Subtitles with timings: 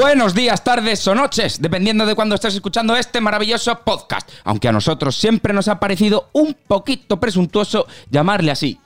[0.00, 4.30] Buenos días, tardes o noches, dependiendo de cuándo estés escuchando este maravilloso podcast.
[4.44, 8.78] Aunque a nosotros siempre nos ha parecido un poquito presuntuoso llamarle así.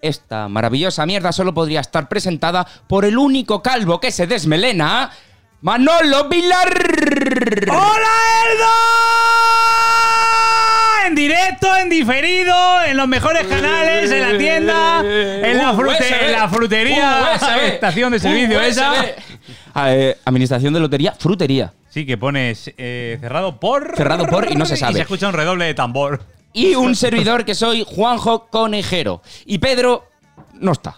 [0.00, 5.10] Esta maravillosa mierda solo podría estar presentada por el único calvo que se desmelena,
[5.60, 6.72] Manolo Vilar.
[7.68, 8.08] ¡Hola,
[8.50, 8.66] Eldo!
[11.08, 16.24] En directo, en diferido, en los mejores canales, en la tienda, en la, frute- USB.
[16.24, 17.64] en la frutería, USB.
[17.74, 18.66] estación de servicio USB.
[18.68, 18.92] esa.
[19.86, 21.72] Eh, Administración de Lotería, Frutería.
[21.88, 23.96] Sí, que pones eh, cerrado por.
[23.96, 24.94] Cerrado por y no se Y sabe.
[24.94, 26.22] se escucha un redoble de tambor.
[26.52, 29.22] Y un servidor que soy Juanjo Conejero.
[29.44, 30.04] Y Pedro
[30.54, 30.96] no está.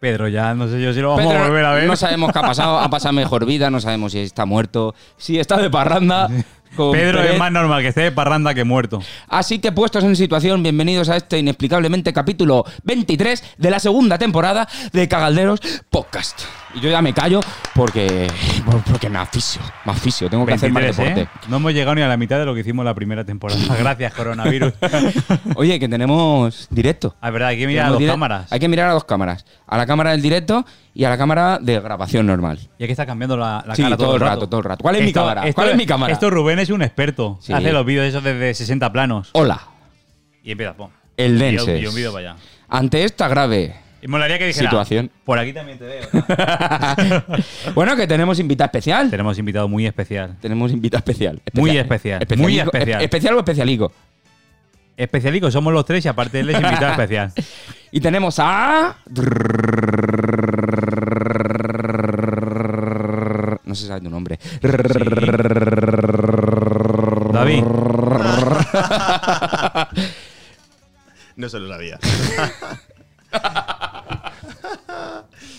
[0.00, 1.86] Pedro, ya no sé yo si lo vamos Pedro a volver a ver.
[1.86, 5.38] No sabemos qué ha pasado, ha pasado mejor vida, no sabemos si está muerto, si
[5.38, 6.28] está de parranda.
[6.76, 7.32] con Pedro Pérez.
[7.32, 9.02] es más normal que esté de parranda que muerto.
[9.28, 14.68] Así que puestos en situación, bienvenidos a este inexplicablemente capítulo 23 de la segunda temporada
[14.92, 16.42] de Cagalderos Podcast.
[16.74, 17.40] Y yo ya me callo
[17.74, 18.30] porque
[18.90, 21.22] porque me asfixio, me asfixio, tengo que hacer más 23, deporte.
[21.22, 21.48] ¿eh?
[21.48, 23.60] No hemos llegado ni a la mitad de lo que hicimos la primera temporada.
[23.78, 24.72] Gracias, coronavirus.
[25.56, 27.16] Oye, que tenemos directo.
[27.20, 28.52] Ah, es verdad, hay que mirar a dos cámaras.
[28.52, 29.44] Hay que mirar a dos cámaras.
[29.66, 32.58] A la cámara del directo y a la cámara de grabación normal.
[32.78, 34.82] Y hay que estar cambiando la, la Sí, cara todo el rato, todo el rato.
[34.82, 35.42] ¿Cuál es mi cámara?
[35.46, 36.12] esto- ¿Cuál es mi cámara?
[36.12, 37.38] Esto Rubén es un experto.
[37.42, 37.52] Sí.
[37.52, 39.30] Hace los vídeos esos desde 60 planos.
[39.32, 39.60] Hola,
[40.44, 40.88] Y empieza, pum.
[41.16, 41.82] el Y un- Denses.
[41.82, 42.40] Y un vídeo para allá.
[42.68, 44.70] Ante esta grave Y molaría que dijera.
[44.70, 45.10] Situación.
[45.24, 46.08] Por aquí también te veo.
[46.12, 46.24] ¿no?".
[47.74, 49.10] bueno, que tenemos invitada especial.
[49.10, 50.36] Tenemos invitado muy especial.
[50.40, 51.40] Tenemos invitada especial.
[51.52, 53.00] Muy especial, muy especial.
[53.00, 53.92] ¿Es- ¿Especial o especialico?
[54.96, 57.32] Especialico, somos los tres y aparte él es invitado especial.
[57.92, 58.94] Y tenemos a.
[63.64, 64.38] No se sabe tu nombre.
[67.32, 67.64] David.
[71.36, 71.98] No se lo sabía.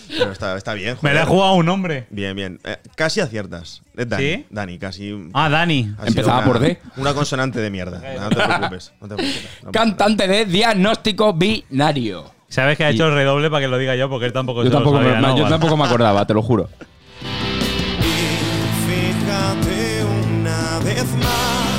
[0.09, 0.97] Pero está, está bien.
[1.01, 2.07] Me la he jugado un nombre.
[2.09, 2.59] Bien, bien.
[2.63, 3.81] Eh, casi aciertas.
[3.95, 4.23] Es Dani.
[4.23, 4.45] ¿Sí?
[4.49, 5.29] Dani, casi.
[5.33, 5.93] Ah, Dani.
[5.99, 6.79] ha empezaba una- por D.
[6.97, 8.01] Una consonante de mierda.
[8.19, 8.93] No te preocupes.
[9.01, 9.49] No te preocupes.
[9.63, 12.31] No pasa Cantante de diagnóstico binario.
[12.49, 14.65] Sabes que ha hecho el redoble para que lo diga yo porque él tampoco Yo
[14.65, 15.37] se lo tampoco, sabía, me, ¿no?
[15.37, 15.53] yo Vale.
[15.53, 16.69] tampoco me acordaba, te lo juro.
[18.87, 21.70] Fíjate una vez más.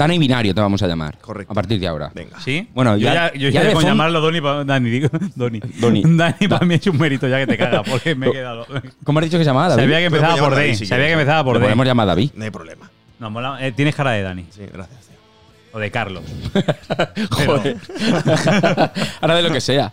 [0.00, 1.18] Dani Binario te vamos a llamar.
[1.18, 1.52] Correcto.
[1.52, 2.10] A partir de ahora.
[2.14, 2.40] Venga.
[2.40, 2.66] ¿Sí?
[2.74, 5.08] Bueno, yo ya- ya, yo ya de con fondo- llamarlo Doni pa- Dani, digo.
[5.36, 5.60] Doni.
[5.78, 6.02] Doni.
[6.06, 8.66] Dani para mí es un mérito ya que te caga, porque me he quedado.
[9.04, 9.82] ¿cómo has dicho que se llamaba David?
[9.82, 10.62] Sabía que Podemos empezaba por D.
[10.62, 11.20] David si Sabía que quieres.
[11.22, 11.64] empezaba por Lo D.
[11.66, 12.30] podemos llamar David.
[12.34, 12.90] No hay problema.
[13.18, 14.46] No, mola- eh, tienes cara de Dani.
[14.50, 15.00] Sí, gracias.
[15.00, 15.16] tío.
[15.72, 16.24] O de Carlos.
[17.30, 17.76] Joder.
[19.20, 19.92] Ahora de lo que sea.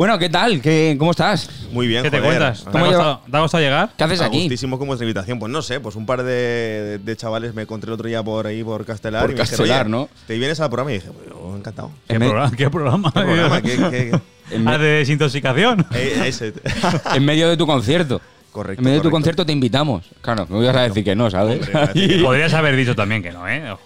[0.00, 0.62] Bueno, ¿qué tal?
[0.62, 1.50] ¿Qué, ¿Cómo estás?
[1.72, 2.38] Muy bien, ¿Qué te joder.
[2.38, 2.62] cuentas?
[2.64, 3.90] ¿Te ha, ¿Cómo costado, ¿Te ha costado llegar?
[3.98, 4.38] ¿Qué haces aquí?
[4.44, 5.38] gustísimo como es la invitación.
[5.38, 8.46] Pues no sé, pues un par de, de chavales me encontré el otro día por
[8.46, 9.20] ahí, por Castelar.
[9.20, 10.08] Por y me dijeron, Castelar, "Oye, ¿no?
[10.26, 11.90] Te vienes al programa y dije, pues yo encantado.
[12.08, 12.56] ¿Qué, En me- programa?
[12.56, 13.12] ¿Qué programa?
[13.12, 13.60] ¿Qué programa?
[13.60, 14.20] ¿Qué- qué- qué?
[14.66, 15.84] Ah, de desintoxicación.
[15.94, 16.54] Eh, ese.
[17.14, 18.22] En medio de tu concierto.
[18.52, 18.80] Correcto.
[18.80, 19.16] En medio de tu correcto.
[19.16, 20.06] concierto te invitamos.
[20.22, 21.60] Claro, me ibas a decir que no, ¿sabes?
[21.74, 23.76] Hombre, que Podrías haber dicho también que no, ¿eh?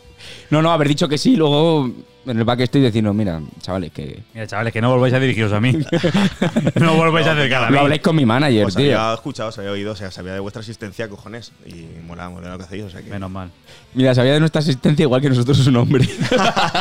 [0.54, 1.90] No, no, haber dicho que sí, luego
[2.26, 5.60] en el backstage diciendo, mira, chavales, que Mira, chavales, que no volváis a dirigiros a
[5.60, 5.72] mí.
[6.76, 7.74] no volváis a acercar a mí.
[7.74, 8.86] lo habléis con mi manager, Os tío.
[8.86, 11.52] Pues había escuchado, os había oído, o sea, sabía de vuestra asistencia, cojones.
[11.66, 13.10] Y mola, mola lo que hacéis, o sea que.
[13.10, 13.50] Menos mal.
[13.94, 16.08] Mira, sabía de nuestra asistencia igual que nosotros su nombre.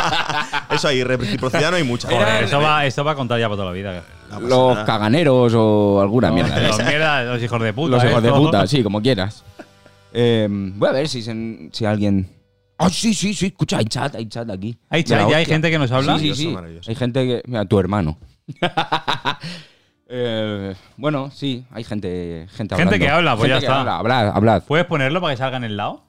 [0.71, 2.07] Eso ahí, reciprocidad no hay mucha.
[2.07, 4.03] Joder, esto, va, esto va a contar ya para toda la vida.
[4.31, 4.85] No Los nada.
[4.85, 6.59] caganeros o alguna mierda.
[6.59, 6.87] Los esas.
[6.87, 7.95] mierdas, los hijos de puta.
[7.95, 9.43] Los hijos de puta, sí, como quieras.
[10.13, 11.21] Eh, voy a ver si,
[11.71, 12.29] si alguien.
[12.77, 14.77] Ah, sí, sí, sí, escucha, hay chat, hay chat aquí.
[14.89, 15.29] ¿Hay chat?
[15.29, 16.17] ¿Ya hay gente que nos habla?
[16.19, 16.55] Sí, sí.
[16.87, 17.41] Hay gente que.
[17.45, 18.17] Mira, tu hermano.
[20.15, 22.45] Eh, bueno, sí, hay gente.
[22.51, 22.97] Gente, Gente hablando.
[22.99, 23.79] que habla, pues Gente ya que está.
[23.79, 24.63] habla, hablad, hablad.
[24.67, 26.03] ¿Puedes ponerlo para que salga en el lado?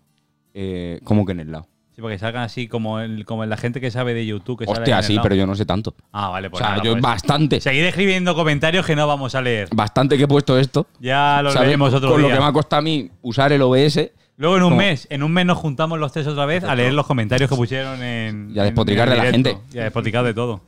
[0.53, 1.69] Eh, ¿Cómo que en el lado?
[1.95, 4.59] Sí, para que salgan así como, el, como la gente que sabe de YouTube.
[4.59, 5.23] Que sale en Hostia, el sí, lado.
[5.23, 5.95] pero yo no sé tanto.
[6.13, 7.03] Ah, vale, O pues sea, nada, yo pues.
[7.03, 7.61] bastante.
[7.61, 9.69] Seguid escribiendo comentarios que no vamos a leer.
[9.73, 10.87] Bastante que he puesto esto.
[11.01, 12.29] Ya lo leeremos otro Con día.
[12.31, 14.11] lo que me ha costado a mí usar el OBS.
[14.37, 16.93] Luego en un mes, en un mes nos juntamos los tres otra vez a leer
[16.93, 18.51] los comentarios que pusieron en.
[18.55, 19.59] Y a despotricar en de la gente.
[19.73, 20.61] Y a despotricar de todo.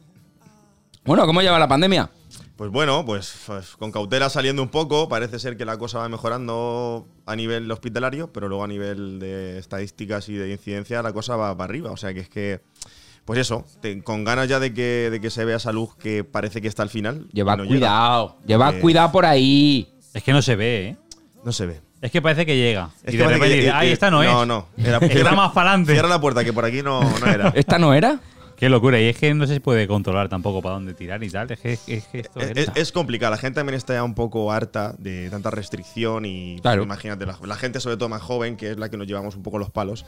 [1.05, 2.11] Bueno, ¿cómo lleva la pandemia?
[2.57, 6.09] Pues bueno, pues, pues, con cautela saliendo un poco, parece ser que la cosa va
[6.09, 11.37] mejorando a nivel hospitalario, pero luego a nivel de estadísticas y de incidencia la cosa
[11.37, 11.91] va para arriba.
[11.91, 12.63] O sea que es que,
[13.27, 16.25] pues eso, te- con ganas ya de que, de que se vea esa luz que
[16.25, 17.27] parece que está al final.
[17.65, 17.77] llega.
[17.79, 18.39] cuidado.
[18.47, 19.93] Llevad Eh, cuidado por ahí.
[20.15, 20.97] Es que no se ve, ¿eh?
[21.45, 21.81] No se ve.
[22.03, 22.91] Es que parece que llega.
[23.05, 24.31] Es y que de repente que- dice, ay, esta no, es.
[24.31, 24.67] No, no.
[24.77, 25.93] Está más para adelante.
[25.93, 27.49] Cierra la puerta, que por aquí no, no era.
[27.55, 28.21] ¿Esta no era?
[28.57, 28.99] Qué locura.
[29.01, 31.51] Y es que no se puede controlar tampoco para dónde tirar y tal.
[31.51, 34.15] Es que, es que esto Es, es- es complicado, la gente también está ya un
[34.15, 36.83] poco harta de tanta restricción y Claro.
[36.83, 39.43] imagínate, la, la gente sobre todo más joven, que es la que nos llevamos un
[39.43, 40.07] poco los palos.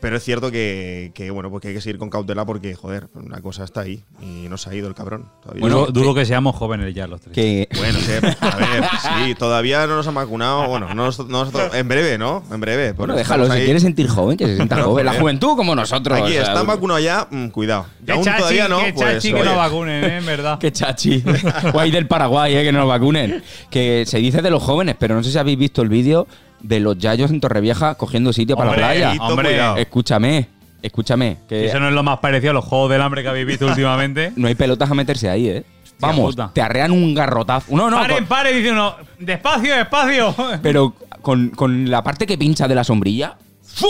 [0.00, 3.40] Pero es cierto que, que, bueno, porque hay que seguir con cautela porque, joder, una
[3.40, 5.28] cosa está ahí y no se ha ido el cabrón.
[5.42, 5.60] Todavía.
[5.60, 7.34] Bueno, Bueno, dudo que seamos jóvenes ya los tres.
[7.34, 8.84] Que Bueno, sí, a ver,
[9.26, 10.68] sí, todavía no nos han vacunado.
[10.68, 12.44] Bueno, no nos- no nosotros- en breve, ¿no?
[12.52, 12.92] En breve.
[12.92, 13.64] bueno, porque déjalo, si ahí.
[13.64, 15.04] quiere sentir joven, que se sienta joven.
[15.04, 16.16] La juventud como nosotros.
[16.16, 17.86] Aquí o sea, están vacunados ya, mm, cuidado.
[18.00, 19.44] Y Qué aún chachi, todavía no, qué pues, chachi que oye.
[19.50, 20.16] no vacunen, ¿eh?
[20.18, 20.58] En verdad.
[20.60, 21.24] Qué chachi.
[21.72, 23.42] Guay del Paraguay, eh, que nos vacunen.
[23.68, 26.26] Que se dice de los jóvenes, pero no sé si habéis visto el vídeo
[26.60, 29.14] de los yayos en Torrevieja cogiendo sitio para la playa.
[29.14, 29.76] Hito, Hombre, cuidado.
[29.76, 30.48] Escúchame,
[30.82, 31.38] escúchame.
[31.48, 33.66] Que Eso no es lo más parecido a los juegos del hambre que habéis visto
[33.66, 34.32] últimamente.
[34.36, 35.64] no hay pelotas a meterse ahí, ¿eh?
[36.00, 36.52] Vamos, puta.
[36.54, 37.74] te arrean un garrotazo.
[37.76, 38.94] No, no, paren, con- paren, dice uno.
[39.18, 40.34] Despacio, despacio.
[40.62, 43.36] pero con, con la parte que pincha de la sombrilla.
[43.64, 43.88] ¡fu!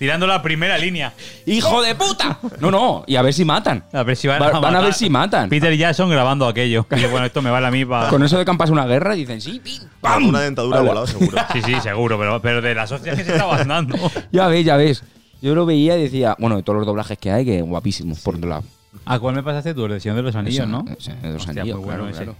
[0.00, 1.12] Tirando la primera línea.
[1.44, 2.38] ¡Hijo de puta!
[2.58, 3.84] No, no, y a ver si matan.
[3.92, 4.82] A ver si van, Va- a, van a matar.
[4.84, 5.48] ver si matan.
[5.50, 6.86] Peter Jackson grabando aquello.
[6.90, 8.08] Y bueno, esto me vale a mí para.
[8.08, 10.26] Con eso de que han pasado una guerra, dicen sí, pim, pam.
[10.26, 10.88] Una dentadura Hala.
[10.88, 11.36] volado, seguro.
[11.52, 13.94] Sí, sí, seguro, pero, pero de las hostias que se estaban dando.
[14.32, 15.04] Ya ves, ya ves.
[15.42, 18.36] Yo lo veía y decía, bueno, de todos los doblajes que hay, que guapísimos, por
[18.36, 18.64] otro lado.
[19.04, 19.84] ¿A cuál me pasaste tú?
[19.84, 20.82] El de Señor de los Anillos, ¿no?
[20.98, 22.24] ese, de los Hostia, anillos, muy bueno claro, ese.
[22.24, 22.38] claro.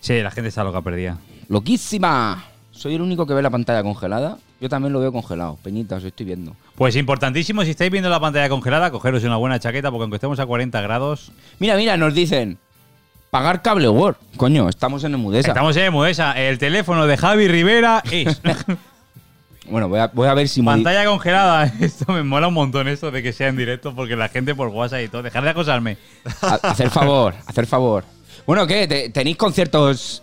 [0.00, 1.18] Sí, la gente está loca perdida.
[1.48, 2.44] ¡Loquísima!
[2.72, 4.38] Soy el único que ve la pantalla congelada.
[4.60, 5.58] Yo también lo veo congelado.
[5.62, 6.56] Peñita, os estoy viendo.
[6.74, 10.38] Pues importantísimo, si estáis viendo la pantalla congelada, cogeros una buena chaqueta, porque aunque estemos
[10.40, 12.58] a 40 grados, Mira, mira, nos dicen.
[13.30, 14.16] Pagar cable Word.
[14.36, 15.48] Coño, estamos en Emudesa.
[15.48, 16.32] estamos en Mudesa.
[16.32, 18.40] El teléfono de Javi Rivera es
[19.70, 20.60] Bueno, voy a, voy a ver si...
[20.62, 21.64] pantalla congelada.
[21.80, 24.68] Esto me mola un montón esto de que sea en directo, porque la gente por
[24.68, 25.22] WhatsApp y todo.
[25.22, 25.96] Dejar de acosarme.
[26.42, 28.04] Ha- hacer favor, hacer favor.
[28.46, 28.86] Bueno, ¿qué?
[28.88, 30.22] ¿Te- ¿Tenéis conciertos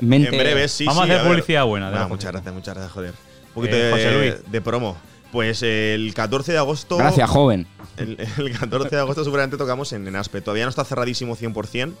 [0.00, 0.28] mente?
[0.30, 3.10] En breve, sí, Vamos a hacer publicidad buena de Ah, muchas gracias, muchas gracias, joder.
[3.48, 4.34] Un poquito Eh, de, José Luis.
[4.52, 4.96] de promo.
[5.32, 6.96] Pues el 14 de agosto.
[6.96, 7.66] Gracias, joven.
[7.96, 10.40] El, el 14 de agosto seguramente tocamos en, en Aspe.
[10.40, 11.92] Todavía no está cerradísimo 100%,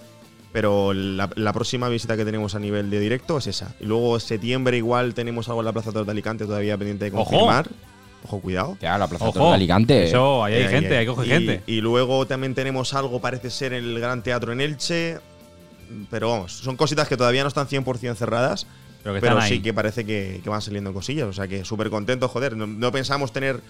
[0.52, 3.74] pero la, la próxima visita que tenemos a nivel de directo es esa.
[3.80, 7.04] Y luego en septiembre igual tenemos algo en la Plaza Toros de Alicante todavía pendiente
[7.08, 7.24] de Ojo.
[7.30, 7.68] confirmar.
[8.24, 8.76] Ojo, cuidado.
[8.82, 10.04] Ya, la Plaza Ojo, de Alicante.
[10.08, 11.62] Eso, ahí hay Eh, gente, hay coge y- gente.
[11.66, 15.18] Y luego también tenemos algo, parece ser, en el Gran Teatro en Elche.
[16.10, 18.66] Pero vamos, son cositas que todavía no están 100% cerradas.
[19.02, 19.48] Pero que Pero ahí.
[19.48, 21.26] sí que parece que, que van saliendo cosillas.
[21.26, 22.56] O sea que súper contentos, joder.
[22.56, 23.60] No, no pensamos tener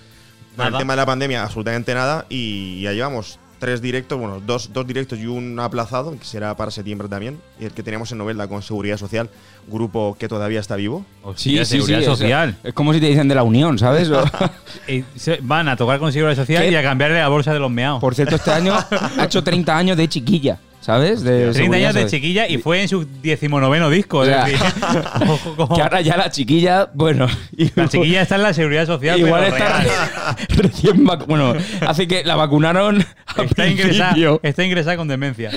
[0.56, 2.26] con el tema de la pandemia absolutamente nada.
[2.28, 6.70] Y ya llevamos tres directos, bueno, dos, dos directos y un aplazado, que será para
[6.72, 7.38] septiembre también.
[7.60, 9.30] Y el que teníamos en Novelda con Seguridad Social,
[9.68, 11.04] grupo que todavía está vivo.
[11.22, 12.56] Hostia, seguridad es- social.
[12.64, 14.10] Es, como si te dicen de la Unión, ¿sabes?
[15.16, 16.70] Se- van a tocar con seguridad social ¿Qué?
[16.70, 18.00] y a cambiarle la bolsa de los meados.
[18.00, 18.74] Por cierto, este año
[19.18, 21.22] ha hecho 30 años de chiquilla, ¿sabes?
[21.22, 24.18] De 30 seguridad años de chiquilla y fue en su decimonoveno disco.
[24.18, 24.66] O sea, es decir,
[25.56, 27.26] como- Que ahora ya la chiquilla, bueno.
[27.74, 29.18] la chiquilla está en la seguridad social.
[29.20, 30.36] Igual pero está real.
[30.56, 31.54] recién Bueno,
[31.86, 33.04] hace que la vacunaron
[33.36, 35.50] a Está ingresada, está ingresada con demencia.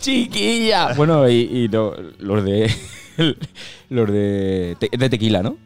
[0.00, 0.94] Chiquilla.
[0.94, 2.70] Bueno, y, y lo- los de.
[3.90, 4.76] Los de.
[4.78, 5.56] te- de tequila, ¿no?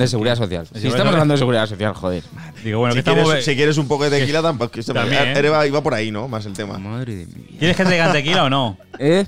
[0.00, 0.66] De seguridad social.
[0.74, 2.22] Si estamos hablando de seguridad social, joder.
[2.64, 3.24] Digo, bueno, si, que estamos.
[3.24, 4.70] quieres, si quieres un poco de tequila, tampoco.
[4.72, 5.34] que También, ¿eh?
[5.36, 6.26] era- iba por ahí, ¿no?
[6.26, 6.78] Más el tema.
[6.78, 7.58] Madre de mi vida.
[7.58, 8.78] ¿Quieres que te digan tequila o no?
[8.98, 9.26] ¿Eh?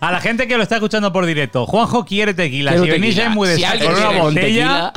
[0.00, 2.72] A la gente que lo está escuchando por directo, Juanjo quiere tequila.
[2.72, 4.92] Quiero si venís muy Si alguien con una botella, tequila,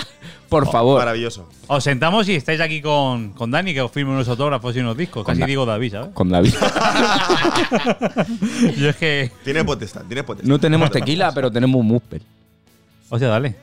[0.50, 1.00] por favor.
[1.00, 1.48] Maravilloso.
[1.68, 4.98] os sentamos y estáis aquí con, con Dani, que os firme unos autógrafos y unos
[4.98, 5.24] discos.
[5.24, 6.10] Con Casi Da- digo David, ¿sabes?
[6.14, 6.54] Con David.
[8.78, 9.32] Yo es que.
[9.46, 10.50] Tiene potestad, tiene potestad.
[10.50, 12.22] No tenemos tequila, pero tenemos un muspel.
[13.10, 13.56] O sea, dale.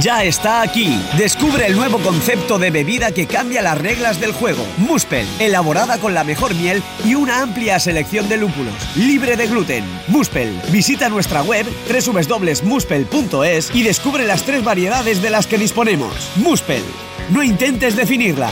[0.00, 1.00] Ya está aquí.
[1.16, 4.62] Descubre el nuevo concepto de bebida que cambia las reglas del juego.
[4.76, 9.84] Muspel, elaborada con la mejor miel y una amplia selección de lúpulos, libre de gluten.
[10.08, 16.12] Muspel, visita nuestra web www.muspel.es y descubre las tres variedades de las que disponemos.
[16.36, 16.82] Muspel,
[17.30, 18.50] no intentes definirla.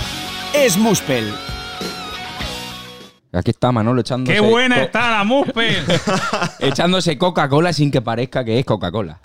[0.55, 1.35] Es Muspel.
[3.33, 4.33] Aquí está Manolo echándose.
[4.33, 5.85] ¡Qué buena está la Muspel!
[6.61, 9.21] Echándose Coca-Cola sin que parezca que es Coca-Cola.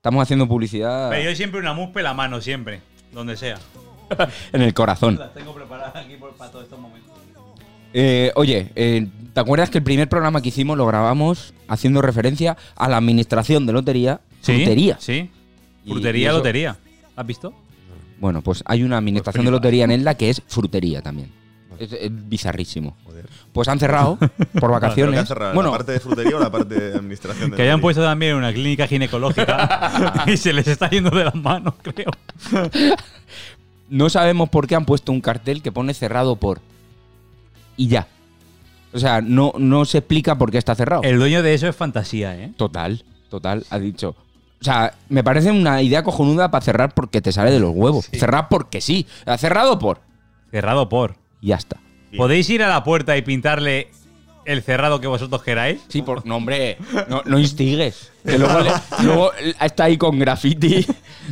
[0.00, 2.80] Estamos haciendo publicidad Pero yo siempre una Muspel a mano, siempre.
[3.12, 3.58] Donde sea.
[4.54, 5.16] en el corazón.
[5.18, 7.10] Las tengo preparadas aquí por- para todos estos momentos.
[7.92, 12.56] Eh, oye, eh, ¿te acuerdas que el primer programa que hicimos lo grabamos haciendo referencia
[12.76, 14.22] a la administración de lotería?
[14.40, 14.96] Frutería.
[15.00, 15.30] Sí.
[15.86, 16.78] Frutería, lotería.
[17.14, 17.52] ¿Has visto?
[18.20, 21.30] Bueno, pues hay una administración de lotería en Elda que es frutería también.
[21.78, 22.96] Es, es bizarrísimo.
[23.52, 25.28] Pues han cerrado por ¿Pero qué vacaciones.
[25.28, 25.54] cerrado?
[25.54, 27.50] bueno, ¿La parte de frutería o la parte de administración?
[27.50, 31.34] de Que hayan puesto también una clínica ginecológica y se les está yendo de las
[31.34, 32.10] manos, creo.
[33.88, 36.60] no sabemos por qué han puesto un cartel que pone cerrado por.
[37.76, 38.06] Y ya.
[38.92, 41.02] O sea, no, no se explica por qué está cerrado.
[41.02, 42.52] El dueño de eso es fantasía, ¿eh?
[42.56, 44.16] Total, total, ha dicho.
[44.60, 48.06] O sea, me parece una idea cojonuda para cerrar porque te sale de los huevos.
[48.12, 49.06] Cerrar porque sí.
[49.26, 50.00] Ha cerrado por.
[50.50, 51.14] Cerrado por.
[51.40, 51.78] Y ya está.
[52.16, 53.88] ¿Podéis ir a la puerta y pintarle
[54.44, 55.80] el cerrado que vosotros queráis?
[55.88, 56.76] Sí, por, no, hombre,
[57.08, 58.10] no, no instigues.
[58.24, 58.72] Que luego, le-
[59.04, 60.86] luego está ahí con graffiti.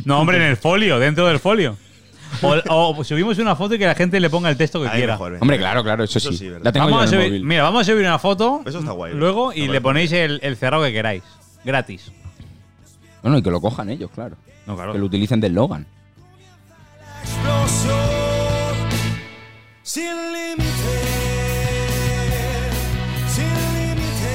[0.05, 1.75] No, hombre, en el folio, dentro del folio.
[2.43, 4.97] O, o subimos una foto y que la gente le ponga el texto que Ahí
[4.97, 5.13] quiera.
[5.13, 5.41] mejor, venga.
[5.41, 6.37] Hombre, claro, claro, eso, Eso sí.
[6.37, 6.63] sí, verdad.
[6.65, 7.45] la tengo Vamos a yo en el subir- móvil.
[7.45, 10.55] mira, vamos a subir una foto Eso está guay, luego y le ponéis el, el
[10.55, 11.23] cerrado que queráis.
[11.65, 12.11] Gratis.
[13.23, 14.37] Bueno, y que lo cojan ellos, claro.
[14.67, 14.93] No, claro.
[14.93, 15.87] Que lo utilicen de Logan.
[19.89, 20.67] Sin límite,
[23.27, 24.29] sin límite.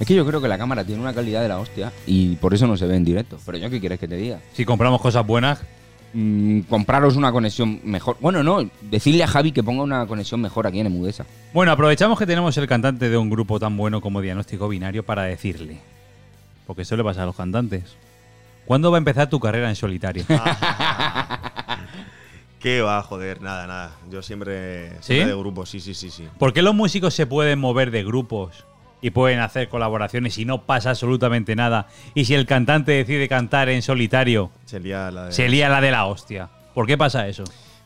[0.00, 2.52] Es que yo creo que la cámara tiene una calidad de la hostia y por
[2.52, 3.38] eso no se ve en directo.
[3.46, 4.40] Pero yo, ¿qué quieres que te diga?
[4.52, 5.62] Si compramos cosas buenas,
[6.16, 8.16] Mm, compraros una conexión mejor.
[8.20, 11.26] Bueno, no, decirle a Javi que ponga una conexión mejor aquí en Emudesa.
[11.52, 15.24] Bueno, aprovechamos que tenemos el cantante de un grupo tan bueno como Diagnóstico Binario para
[15.24, 15.78] decirle,
[16.68, 17.96] porque eso le pasa a los cantantes.
[18.64, 20.24] ¿Cuándo va a empezar tu carrera en solitario?
[22.64, 23.42] ¿Qué va, joder?
[23.42, 23.90] Nada, nada.
[24.10, 25.16] Yo siempre, ¿Sí?
[25.16, 26.26] de grupo, sí, sí, sí, sí.
[26.38, 28.64] ¿Por qué los músicos se pueden mover de grupos
[29.02, 31.88] y pueden hacer colaboraciones y no pasa absolutamente nada?
[32.14, 35.82] Y si el cantante decide cantar en solitario, Se lía la de- se lía la
[35.82, 36.48] de la hostia.
[36.72, 37.44] ¿Por qué pasa eso?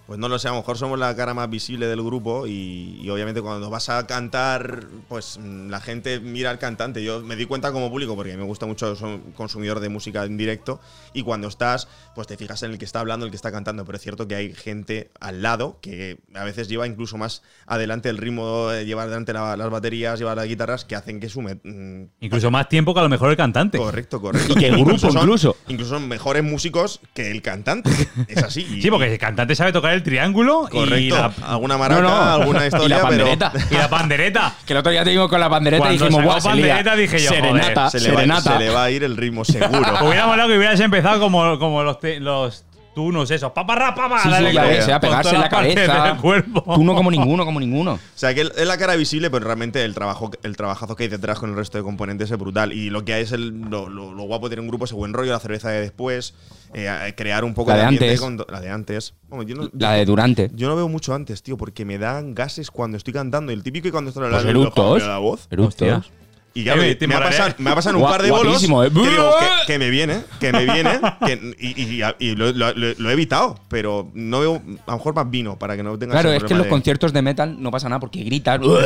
[0.09, 2.99] Pues no lo sé, a lo mejor somos la cara más visible del grupo y,
[3.03, 7.05] y obviamente cuando vas a cantar, pues mm, la gente mira al cantante.
[7.05, 10.39] Yo me di cuenta como público, porque me gusta mucho, soy consumidor de música en
[10.39, 10.81] directo,
[11.13, 13.85] y cuando estás, pues te fijas en el que está hablando, el que está cantando.
[13.85, 18.09] Pero es cierto que hay gente al lado que a veces lleva incluso más adelante
[18.09, 21.57] el ritmo, lleva adelante la- las baterías, lleva las guitarras, que hacen que sume.
[21.63, 23.77] mm, Incluso más tiempo que a lo mejor el cantante.
[23.77, 24.55] Correcto, correcto.
[24.57, 25.55] Y que el grupo, son- incluso.
[25.69, 27.91] Incluso son mejores músicos que el cantante.
[28.27, 28.81] Es así.
[28.81, 31.17] Sí, porque el cantante sabe tocar el triángulo y Correcto.
[31.17, 32.33] la, Alguna maraca, No, no.
[32.33, 33.53] alguna Y historia, la pero- pandereta.
[33.71, 34.55] y la pandereta.
[34.67, 36.57] Que el otro día te digo con la pandereta y Cuando dijimos, sacó "Buah, se
[36.63, 36.75] lía".
[36.75, 39.81] pandereta dije yo, serenata, se, le va, se le va a ir el ritmo seguro.
[40.07, 42.65] Hubiera molado que hubieras empezado como, como los, te- los
[42.99, 43.53] tunos esos.
[43.53, 44.19] Paparra, papá.
[44.19, 46.05] Sí, sí, dale ya ves, con pegarse en la cabeza.
[46.07, 46.65] del cuerpo.
[46.75, 47.93] Tú no como ninguno, como ninguno.
[47.93, 51.09] O sea, que es la cara visible, pero realmente el trabajo, el trabajo que hay
[51.09, 52.73] detrás con el resto de componentes es brutal.
[52.73, 54.95] Y lo que hay es el, lo, lo- lo guapo de tener un grupo, ese
[54.97, 56.35] buen rollo, la cerveza de después,
[56.75, 58.21] eh, a- crear un poco La de ambiente antes.
[58.21, 59.15] con- la de antes.
[59.29, 60.51] Bueno, yo, no, La de Durante.
[60.55, 63.53] yo no veo mucho antes, tío, porque me dan gases cuando estoy cantando.
[63.53, 65.03] Y el típico que cuando estoy Pues hablando eructos.
[65.07, 65.47] la voz.
[65.51, 66.11] Eructos.
[66.55, 67.39] Y claro, Eh, me, ha molaría.
[67.39, 68.67] pasado, me ha pasado un Guau- par de bolos ¿eh?
[68.67, 72.73] que, digo, que, que me viene, que me viene, que- y, y- y lo, lo-
[72.75, 75.97] lo- lo he evitado, pero no veo, a lo mejor más vino para que no
[75.99, 78.61] tengas Claro, es que en los de- conciertos de metal no pasa nada porque gritan.
[78.63, 78.79] Claro,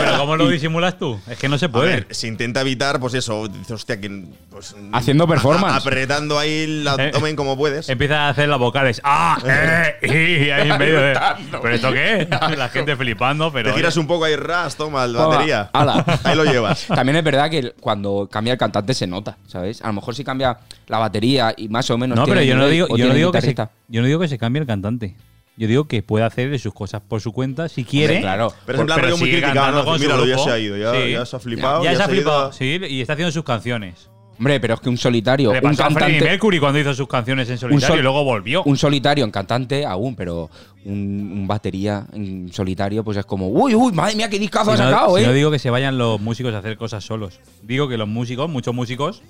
[0.00, 1.20] pero ¿cómo lo disimulas tú?
[1.28, 1.86] Es que no se A puede.
[1.92, 4.24] ver, se intenta evitar, pues eso, hostia, que.
[4.50, 5.74] Pues, Haciendo performance.
[5.74, 7.88] a- apretando ahí el Eh, abdomen como puedes.
[7.88, 9.00] Empieza a hacer las vocales.
[9.04, 9.38] ¡Ah!
[9.46, 9.96] ¡Eh!
[10.46, 11.18] Y ahí en medio de.
[11.62, 12.26] ¿Pero esto qué?
[12.56, 13.70] La gente flipando, pero.
[13.70, 15.70] Te giras un poco ahí, ras, toma, la batería.
[15.72, 16.04] Ala.
[16.24, 16.86] Ahí lo llevas.
[16.86, 19.82] También es verdad que cuando cambia el cantante se nota, ¿sabes?
[19.82, 22.16] A lo mejor si cambia la batería y más o menos.
[22.16, 23.76] No, pero yo no digo, yo no digo que se, guitarrista.
[23.88, 25.16] yo no digo que se cambie el cantante.
[25.56, 28.14] Yo digo que puede hacer sus cosas por su cuenta si quiere.
[28.14, 28.52] Hombre, claro.
[28.64, 31.38] Pero es en plan muy criticado, Míralo, ya se ha ido, ya- ya se ha
[31.40, 34.08] flipado, Ya, ya se ha se ha ido flipado, sí, y está haciendo sus canciones.
[34.40, 36.24] Hombre, pero es que un solitario, Le un pasó a Freddie cantante.
[36.24, 38.62] Mercury cuando hizo sus canciones en solitario sol- y luego volvió.
[38.64, 40.48] Un solitario en cantante aún, pero
[40.86, 40.94] un,
[41.40, 44.84] un batería en solitario, pues es como, uy, uy, madre mía, qué discazo Si ha
[44.86, 45.26] no- sacado, si eh.
[45.26, 47.38] no digo que se vayan los músicos a hacer cosas solos.
[47.62, 49.22] Digo que los músicos, muchos músicos,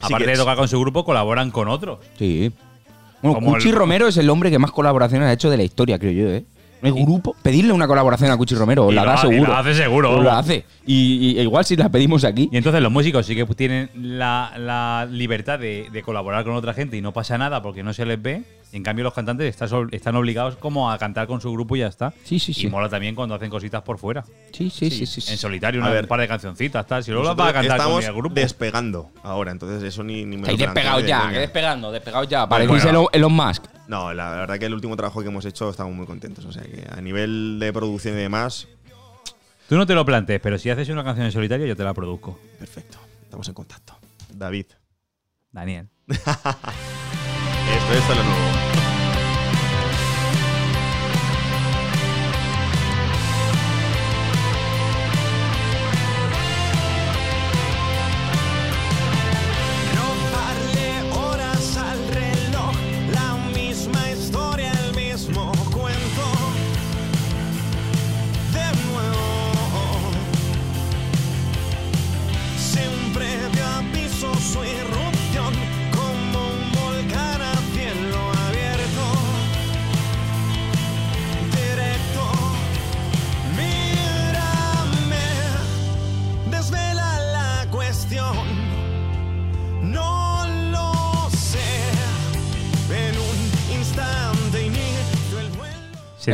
[0.00, 1.98] Sí aparte de tocar con su grupo, colaboran con otros.
[2.18, 2.50] Sí.
[3.20, 5.98] Bueno, Cuchi el- Romero es el hombre que más colaboraciones ha hecho de la historia,
[5.98, 6.44] creo yo, ¿eh?
[6.82, 7.34] No hay grupo.
[7.42, 9.52] Pedirle una colaboración a Cuchi Romero, Y la lo da ha- y seguro.
[9.52, 10.64] lo hace seguro, Os la hace.
[10.86, 12.48] Y, y igual si la pedimos aquí.
[12.52, 16.74] Y entonces los músicos sí que tienen la, la libertad de, de colaborar con otra
[16.74, 18.42] gente y no pasa nada porque no se les ve.
[18.70, 19.56] En cambio, los cantantes
[19.92, 22.12] están obligados como a cantar con su grupo y ya está.
[22.24, 22.66] Sí, sí, Y sí.
[22.68, 24.22] mola también cuando hacen cositas por fuera.
[24.52, 25.20] Sí, sí, sí, sí.
[25.22, 25.32] sí.
[25.32, 26.04] En solitario, una- ver.
[26.04, 27.02] un par de cancioncitas, tal.
[27.02, 28.34] Si luego las vas a cantar con el grupo.
[28.34, 32.44] despegando ahora, entonces eso ni, ni me lo despegado de ya, que despegando, despegado ya.
[32.44, 33.08] Bueno, Parecéis bueno.
[33.12, 33.64] Elon Musk.
[33.88, 36.44] No, la verdad que el último trabajo que hemos hecho estamos muy contentos.
[36.44, 38.68] O sea que a nivel de producción y demás,
[39.66, 41.92] Tú no te lo plantees, pero si haces una canción en solitario, yo te la
[41.94, 42.38] produzco.
[42.58, 42.98] perfecto.
[43.22, 43.94] Estamos en contacto.
[44.32, 44.66] David.
[45.52, 45.88] Daniel.
[47.76, 48.67] Esto, es lo nuevo.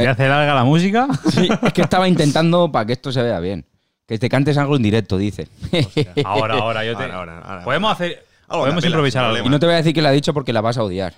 [0.05, 1.07] Te hace larga la música?
[1.31, 3.65] Sí, es que estaba intentando para que esto se vea bien.
[4.07, 5.49] Que te cantes algo en directo, dice.
[6.25, 7.05] Ahora, ahora, yo te.
[7.05, 7.65] Ahora, ahora, ahora.
[7.65, 8.25] Podemos hacer.
[8.49, 9.47] Algo podemos capela, improvisar algo.
[9.47, 11.15] y no te voy a decir que la ha dicho porque la vas a odiar.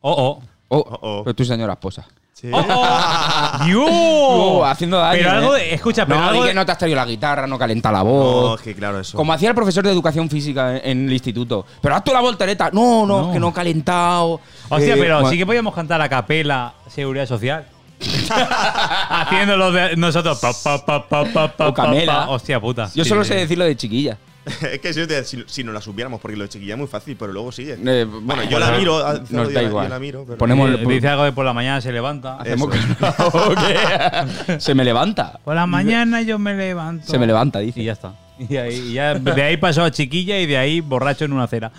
[0.00, 0.42] Oh, oh.
[0.68, 1.24] Oh, Oh, oh.
[1.24, 2.06] pero tu señora esposa.
[2.32, 2.48] Sí.
[2.52, 3.58] ¡Oh, oh!
[3.74, 5.18] Oh, haciendo daño.
[5.18, 5.60] Pero algo ¿eh?
[5.60, 7.92] de- escucha, pero no, algo de- que no te has traído la guitarra, no calenta
[7.92, 8.60] la No, voz.
[8.60, 9.16] es que claro, eso.
[9.16, 11.64] Como hacía el profesor de educación física en, en el instituto.
[11.80, 12.70] Pero haz tú la voltereta.
[12.72, 13.26] No, no, No.
[13.28, 14.40] es que no he calentado.
[14.68, 17.66] Hostia, Eh, pero bueno, sí que podíamos cantar a capela Seguridad Social.
[19.08, 20.38] Haciéndolo de nosotros.
[20.40, 22.12] Pa, pa, pa, pa, pa, pa, O Camela.
[22.12, 22.30] pa, pa.
[22.32, 22.90] Hostia puta.
[22.94, 24.18] Yo Sí, solo sé decirlo de chiquilla.
[24.44, 27.16] es que si, si, si no la supiéramos, porque lo de chiquilla es muy fácil,
[27.16, 27.78] pero luego sigue.
[27.84, 28.98] Eh, bueno, yo la miro.
[29.30, 29.86] Nos yo da la- igual.
[29.86, 30.38] Yo la miro, pero.
[30.38, 32.38] Ponemos- Eh, dice algo de por la mañana se levanta.
[32.38, 33.54] Hacemos Eso.
[33.54, 35.38] que- Se me levanta.
[35.44, 37.06] Por la mañana yo me levanto.
[37.08, 37.84] Se me levanta, Y dice.
[37.84, 38.14] ya está.
[38.48, 41.44] Y, ahí, y ya, de ahí pasó a chiquilla y de ahí borracho en una
[41.44, 41.70] acera.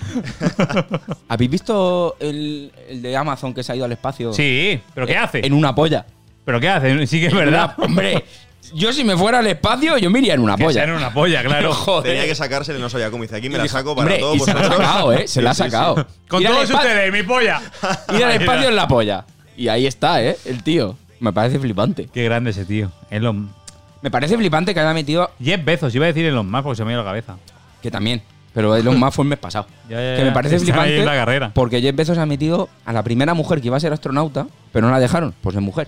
[1.28, 4.34] ¿Habéis visto el, el de Amazon que se ha ido al espacio?
[4.34, 5.46] Sí, pero ¿qué hace?
[5.46, 6.06] En una polla.
[6.46, 7.08] ¿Pero qué hace?
[7.08, 7.74] Sí que es verdad.
[7.78, 8.26] Una- hombre,
[8.74, 10.74] yo si me fuera al espacio, yo me iría en una Que polla.
[10.74, 11.74] sea en una polla, claro.
[11.74, 12.12] Joder.
[12.14, 13.24] Tenía que sacársele, no sabía cómo.
[13.24, 15.28] Dice, aquí me la saco para hombre, todos y se la ha sacado, ¿eh?
[15.28, 15.72] Se la ha Sí, sí, sí.
[15.72, 16.08] sacado.
[16.28, 17.62] Con todos ustedes, mi polla.
[18.16, 19.26] Ir al espacio en la polla.
[19.56, 20.38] Y ahí está, ¿eh?
[20.46, 20.98] El tío.
[21.20, 22.10] Me parece flipante.
[22.14, 22.92] Qué grande ese tío.
[23.10, 23.50] Elon.
[24.04, 25.32] Me parece flipante que haya metido.
[25.42, 27.38] Jeff Bezos, iba a decir Elon Musk porque se me ha ido la cabeza.
[27.82, 28.22] Que también.
[28.54, 29.66] Pero Elon Musk fue el mes pasado.
[29.90, 31.00] Ya, ya, que me parece Está ahí flipante.
[31.00, 31.52] en la carrera.
[31.54, 34.86] Porque Jeff Bezos ha metido a la primera mujer que iba a ser astronauta, pero
[34.88, 35.88] no la dejaron, pues es mujer.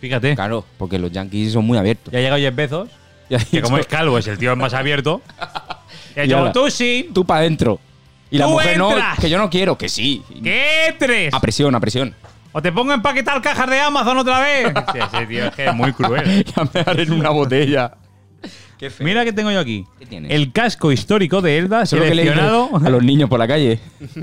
[0.00, 0.34] Fíjate.
[0.34, 2.10] Claro, porque los yankees son muy abiertos.
[2.12, 2.88] Ya ha llegado Jeff Bezos,
[3.28, 5.20] Y ha que como es calvo, es el tío más abierto.
[6.16, 7.78] Y ha Y dicho, ahora- tú sí, Tú para adentro.
[8.32, 9.18] Y la ¡Tú mujer no, entras!
[9.20, 10.22] que yo no quiero, que sí.
[10.42, 11.32] ¿qué tres?
[11.34, 12.14] A presión, a presión.
[12.52, 14.72] O te pongo a empaquetar cajas de Amazon otra vez.
[14.92, 16.44] Sí, ese tío es que es muy cruel.
[16.56, 17.92] ya me daré en una botella.
[18.78, 19.04] Qué feo.
[19.04, 19.84] Mira que tengo yo aquí.
[19.98, 20.32] ¿Qué tienes?
[20.32, 22.70] El casco histórico de Elda Eso es lo que le seleccionado.
[22.76, 23.78] a los niños por la calle.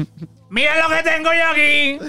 [0.50, 2.00] ¡Mira lo que tengo yo aquí!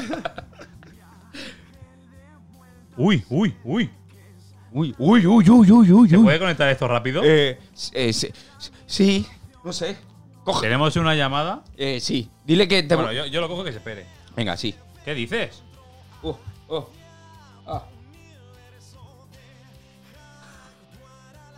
[2.96, 3.90] Uy, uy, uy.
[4.72, 6.08] Uy, uy, uy, uy, uy, uy.
[6.08, 6.24] ¿Se uy.
[6.24, 7.22] puede conectar esto rápido?
[7.24, 7.58] Eh,
[7.92, 8.28] eh, sí,
[8.86, 9.26] sí,
[9.64, 9.96] no sé.
[10.44, 10.66] Coge.
[10.66, 11.62] Tenemos una llamada.
[11.76, 12.28] Eh, sí.
[12.44, 12.94] Dile que te.
[12.94, 14.06] Bueno, yo, yo lo cojo que se espere.
[14.36, 14.74] Venga, sí.
[15.04, 15.62] ¿Qué dices?
[16.22, 16.34] Uh,
[16.68, 16.84] uh.
[17.66, 17.82] Ah.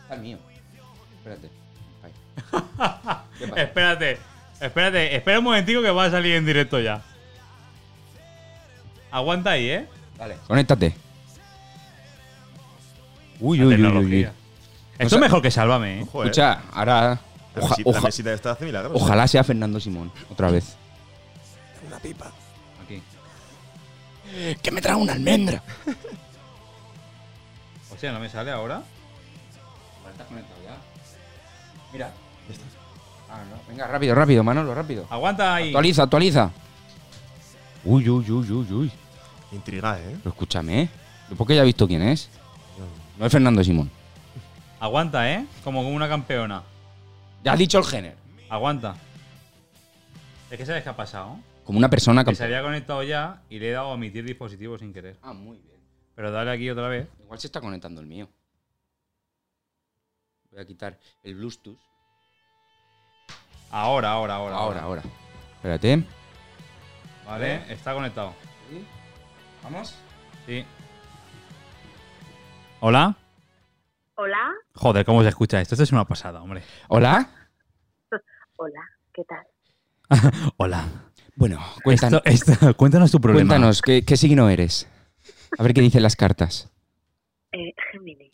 [0.03, 0.39] Está el mío.
[1.19, 1.51] Espérate.
[3.57, 4.19] Espérate,
[4.61, 7.01] espérate, espera un momentico que va a salir en directo ya.
[9.11, 9.89] Aguanta ahí, ¿eh?
[10.19, 10.37] Vale.
[10.47, 10.95] Conéctate.
[13.41, 14.23] Uy, uy, uy, uy.
[14.23, 15.99] Esto O sea- es mejor que Sálvame, ¿eh?
[16.01, 16.03] Eh.
[16.03, 17.21] Escucha, ahora.
[17.55, 18.09] La, oja- oja-
[18.93, 20.77] ojalá sea Fernando Simón, otra vez.
[21.87, 22.31] Una pipa.
[24.63, 25.63] Que me trae una almendra.
[27.93, 28.83] O sea, ¿no me sale ahora?
[30.11, 30.77] ¿Estás conectado ya?
[31.93, 32.13] Mira.
[33.29, 33.57] Ah, no.
[33.69, 35.07] Venga, rápido, rápido, Manolo, rápido.
[35.11, 35.69] Aguanta ahí.
[35.69, 36.51] Actualiza, actualiza.
[37.85, 38.93] Uy, uy, uy, uy, uy.
[39.53, 40.17] Intriga, ¿eh?
[40.19, 40.89] Pero escúchame, ¿eh?
[41.37, 42.29] Porque ya he visto quién es.
[43.19, 43.91] No es Fernando Simón.
[44.81, 45.47] Aguanta, ¿eh?
[45.63, 46.63] Como una campeona.
[47.45, 48.17] Ya has dicho el género.
[48.49, 48.95] Aguanta.
[50.51, 51.39] Es que sabes qué ha pasado.
[51.71, 54.77] Como una persona Que se había conectado ya y le he dado a omitir dispositivo
[54.77, 55.17] sin querer.
[55.23, 55.79] Ah, muy bien.
[56.17, 57.09] Pero dale aquí otra vez.
[57.21, 58.29] Igual se está conectando el mío.
[60.51, 61.79] Voy a quitar el Bluetooth.
[63.71, 64.57] Ahora, ahora, ahora.
[64.57, 65.03] Ahora, ahora.
[65.55, 66.03] Espérate.
[67.25, 68.35] Vale, está conectado.
[69.63, 69.95] ¿Vamos?
[70.47, 70.67] Sí.
[72.81, 73.17] ¿Hola?
[74.17, 75.77] Hola, Joder, ¿cómo se escucha esto?
[75.77, 76.65] Esto es una pasada, hombre.
[76.89, 77.31] ¿Hola?
[78.57, 79.47] hola, ¿qué tal?
[80.57, 81.10] Hola.
[81.37, 83.51] Bueno, cuéntanos, Esto- esto- cuéntanos tu problema.
[83.55, 84.89] cuéntanos ¿qué, qué signo eres?
[85.59, 86.71] A ver qué dicen las cartas.
[87.53, 88.33] Eh, Géminis.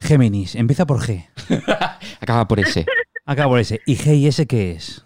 [0.00, 1.28] Géminis, empieza por G.
[2.20, 2.86] Acaba por ese.
[3.24, 3.80] Acaba por ese.
[3.86, 5.04] ¿Y G y S qué es?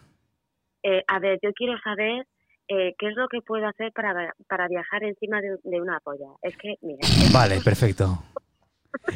[0.83, 2.27] Eh, a ver, yo quiero saber
[2.68, 6.27] eh, qué es lo que puedo hacer para, para viajar encima de, de una polla.
[6.42, 8.22] Es que, mira, Vale, perfecto.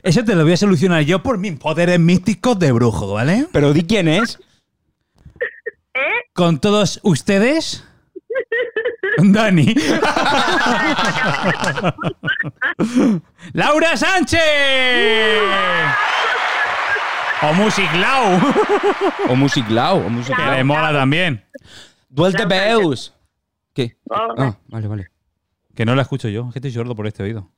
[0.02, 3.46] Eso te lo voy a solucionar yo por mis poderes místicos de brujo, ¿vale?
[3.52, 4.38] Pero di quién es.
[5.94, 6.00] ¿eh?
[6.34, 7.84] Con todos ustedes.
[9.32, 9.74] Dani.
[13.52, 14.40] Laura Sánchez.
[17.42, 18.38] O Music Lau.
[19.28, 20.06] O Music Lau.
[20.06, 20.54] O Music Que Lau.
[20.54, 21.42] le mola también.
[22.08, 23.14] Duel de Beus.
[23.72, 23.96] ¿Qué?
[24.10, 25.10] Ah, vale, vale.
[25.74, 26.46] Que no la escucho yo.
[26.48, 27.50] Es que estoy sordo por este oído.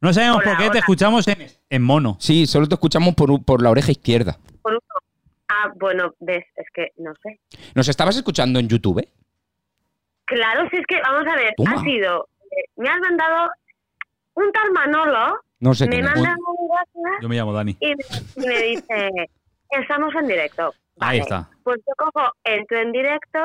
[0.00, 2.16] No sabemos Hola, por qué te escuchamos en, en mono.
[2.20, 4.38] Sí, solo te escuchamos por, por la oreja izquierda.
[4.62, 4.80] Por.
[5.48, 7.38] Ah, bueno, ves, es que no sé.
[7.74, 9.06] ¿Nos estabas escuchando en YouTube?
[10.30, 11.72] Claro, si es que, vamos a ver, Toma.
[11.72, 13.50] ha sido, eh, me has mandado
[14.34, 17.76] un tal Manolo, No sé me manda un WhatsApp Yo me llamo Dani.
[17.80, 18.04] y me,
[18.36, 19.10] y me dice,
[19.70, 20.72] estamos en directo.
[21.00, 21.48] Ahí está.
[21.64, 23.38] Pues yo cojo, entro en directo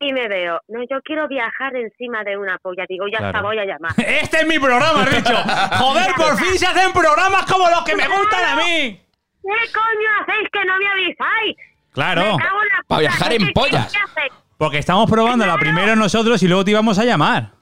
[0.00, 2.84] y me veo, no, yo quiero viajar encima de una polla.
[2.88, 3.28] Digo, ya Claro.
[3.38, 3.92] está, voy a llamar.
[3.98, 5.34] Este es mi programa, has dicho.
[5.78, 9.00] Joder, por fin se hacen programas como los que me gustan a mí.
[9.42, 11.56] ¿Qué coño hacéis que no me avisáis?
[11.92, 13.92] Claro, Me cago en la Pa' puta, viajar ¿qué- en pollas.
[13.92, 14.32] ¿Qué hacéis?
[14.58, 17.52] Porque estamos probando la primero nosotros y luego te íbamos a llamar.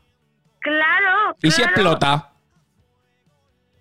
[0.60, 1.36] Claro.
[1.40, 1.70] ¿Y si claro.
[1.72, 2.32] explota?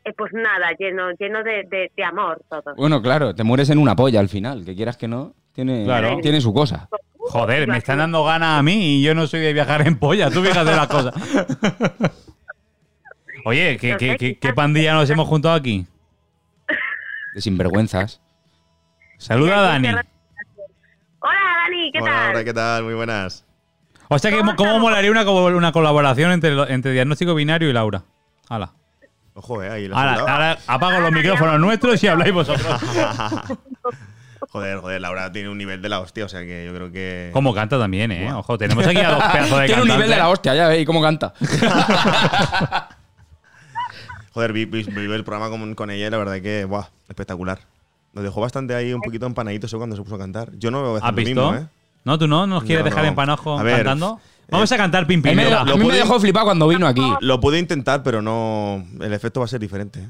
[0.03, 2.75] Eh, pues nada, lleno, lleno de, de, de amor todo.
[2.77, 4.63] Bueno, claro, te mueres en una polla al final.
[4.63, 6.19] Que quieras que no, tiene, Claro.
[6.21, 6.87] tiene su cosa.
[7.17, 10.29] Joder, me están dando ganas a mí y yo no soy de viajar en polla.
[10.29, 11.13] Tú fíjate las cosas.
[13.45, 15.85] Oye, ¿qué, qué, qué- qué pandilla nos hemos juntado aquí?
[17.33, 18.21] De sinvergüenzas.
[19.17, 19.87] Saluda a Dani.
[21.65, 22.29] Hola, Dani, ¿qué Hola, tal?
[22.31, 22.83] hola, ¿qué tal?
[22.83, 23.43] Muy buenas.
[24.07, 28.03] O sea, que, ¿Cómo molaría una, una colaboración entre, lo- entre Diagnóstico Binario y Laura?
[28.49, 28.71] Hala.
[29.33, 32.81] Ojo, eh, ahí la Ahora, ahora apago los micrófonos nuestros y habláis vosotros.
[34.49, 37.31] Joder, joder, Laura tiene un nivel de la hostia, o sea que yo creo que.
[37.33, 38.31] Como canta también, ¿eh?
[38.31, 40.85] Ojo, tenemos aquí a dos pedazos de Tiene un nivel de la hostia, ya veis
[40.85, 41.33] cómo canta.
[44.33, 47.59] Joder, vi, vi- vi el programa con, con ella y la verdad que, buah, espectacular.
[48.15, 50.49] Nos dejó bastante ahí un poquito empanaditos eso cuando se puso a cantar.
[50.57, 51.51] Yo no veo a hacer ¿Has lo visto?
[51.51, 51.67] mismo, ¿eh?
[52.05, 53.09] No, tú no, nos quieres No, dejar no.
[53.59, 54.19] A ver, cantando.
[54.49, 57.01] Vamos a cantar A mí me, a mí me puede- dejó flipado cuando vino aquí.
[57.21, 58.83] Lo pude intentar, pero no.
[59.01, 59.99] El efecto va a ser diferente.
[60.01, 60.07] ¿eh?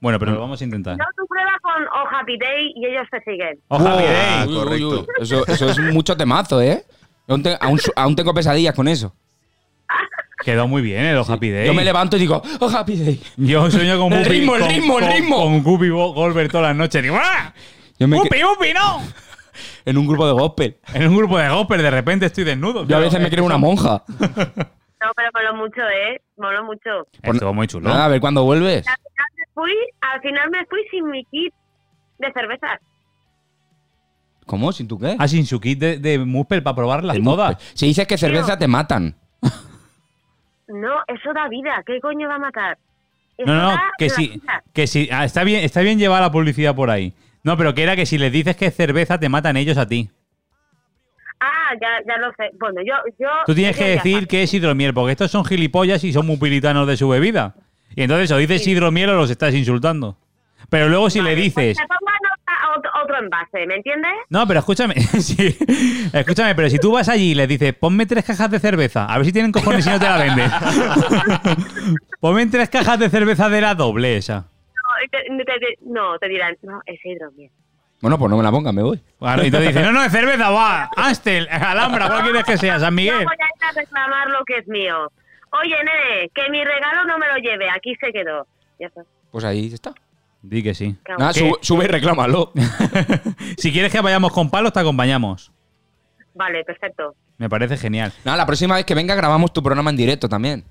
[0.00, 0.96] Bueno, pero lo vamos a intentar.
[0.96, 3.58] No, tú prueba con Oh Happy Day y ellos te siguen.
[3.68, 4.54] Ojalá, Day.
[4.54, 5.00] correcto.
[5.00, 5.06] uy.
[5.20, 6.84] Eso, eso es mucho temazo, ¿eh?
[7.28, 9.12] Aún, te- aún su- aún tengo pesadillas con eso.
[10.46, 11.66] Quedó muy bien el Happy Day.
[11.66, 13.20] Yo me levanto y digo, oh, happy day.
[13.36, 15.36] Yo sueño con El Guppy- ritmo, el con- ritmo, el con- ritmo.
[15.42, 17.02] Con Guppy Go- Goldberg todas las noches.
[17.02, 17.52] Digo, ¡ah!
[17.98, 19.02] Yo me ¡Guppy, Guppy, no!
[19.84, 20.76] en un grupo de gospel.
[20.94, 22.86] En un grupo de gospel de repente estoy desnudo.
[22.86, 24.04] Yo a veces me creo una monja.
[24.98, 26.20] No, pero moló mucho, ¿eh?
[26.38, 26.90] Moló mucho.
[27.22, 27.88] Estuvo muy chulo.
[27.90, 28.86] Nada, a ver cuándo vuelves.
[28.88, 31.52] Al final me fui, al final me fui sin mi kit
[32.18, 32.80] de cervezas.
[34.46, 34.72] ¿Cómo?
[34.72, 35.14] ¿Sin tu qué?
[35.18, 37.56] Ah, sin su kit de, de Muspel para probarlas todas.
[37.74, 39.14] Si dices que cerveza te matan.
[40.68, 41.82] No, eso da vida.
[41.86, 42.78] ¿Qué coño va a matar?
[43.38, 44.62] Eso No, no, que sí, vida.
[44.72, 45.08] que sí.
[45.12, 47.12] Ah, está bien, está bien llevar la publicidad por ahí.
[47.44, 49.86] No, pero que era que si les dices que es cerveza, te matan ellos a
[49.86, 50.10] ti.
[51.38, 52.50] Ah, ya, ya lo sé.
[52.58, 52.94] Bueno, yo...
[53.18, 56.38] yo Tú tienes que decir que es hidromiel, porque estos son gilipollas y son muy
[56.38, 57.54] puritanos de su bebida.
[57.94, 60.16] Y entonces o dices hidromiel o los estás insultando.
[60.70, 61.76] Pero luego si Vale, le dices...
[61.76, 61.98] Pues otra-
[62.76, 64.12] otro, otro envase, ¿me entiendes?
[64.28, 65.56] No, pero escúchame, sí,
[66.12, 69.16] escúchame, pero si tú vas allí y les dices, ponme tres cajas de cerveza, a
[69.18, 70.50] ver si tienen cojones y no te la venden.
[72.20, 74.40] ponme tres cajas de cerveza de la doble esa.
[74.40, 77.50] No, y te, te- te- no, te dirán, no, es hidromiel.
[78.00, 79.00] Bueno, pues no me la pongas, me voy.
[79.18, 82.78] Claro, y te dicen, no, no, es cerveza, va, Astel, Alhambra, ¿cuál quieres que sea?
[82.78, 83.24] San No Miguel.
[83.24, 85.10] voy a ir a reclamar lo que es mío.
[85.52, 88.46] Oye, nene, que mi regalo no me lo lleve, aquí se quedó.
[88.78, 89.02] Ya está.
[89.30, 89.92] Pues ahí está.
[90.48, 90.96] Di que sí.
[91.02, 91.18] Claro.
[91.18, 91.40] Nada, ¿Qué?
[91.40, 92.52] sube, sube y reclámalo.
[93.58, 95.50] si quieres que vayamos con palos, te acompañamos.
[96.34, 97.14] Vale, perfecto.
[97.38, 98.12] Me parece genial.
[98.24, 100.64] Nada, la próxima vez que venga grabamos tu programa en directo también.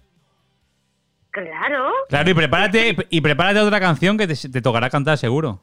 [1.32, 1.92] Claro.
[2.08, 5.62] Claro, y prepárate, y prepárate otra canción que te, te tocará cantar seguro.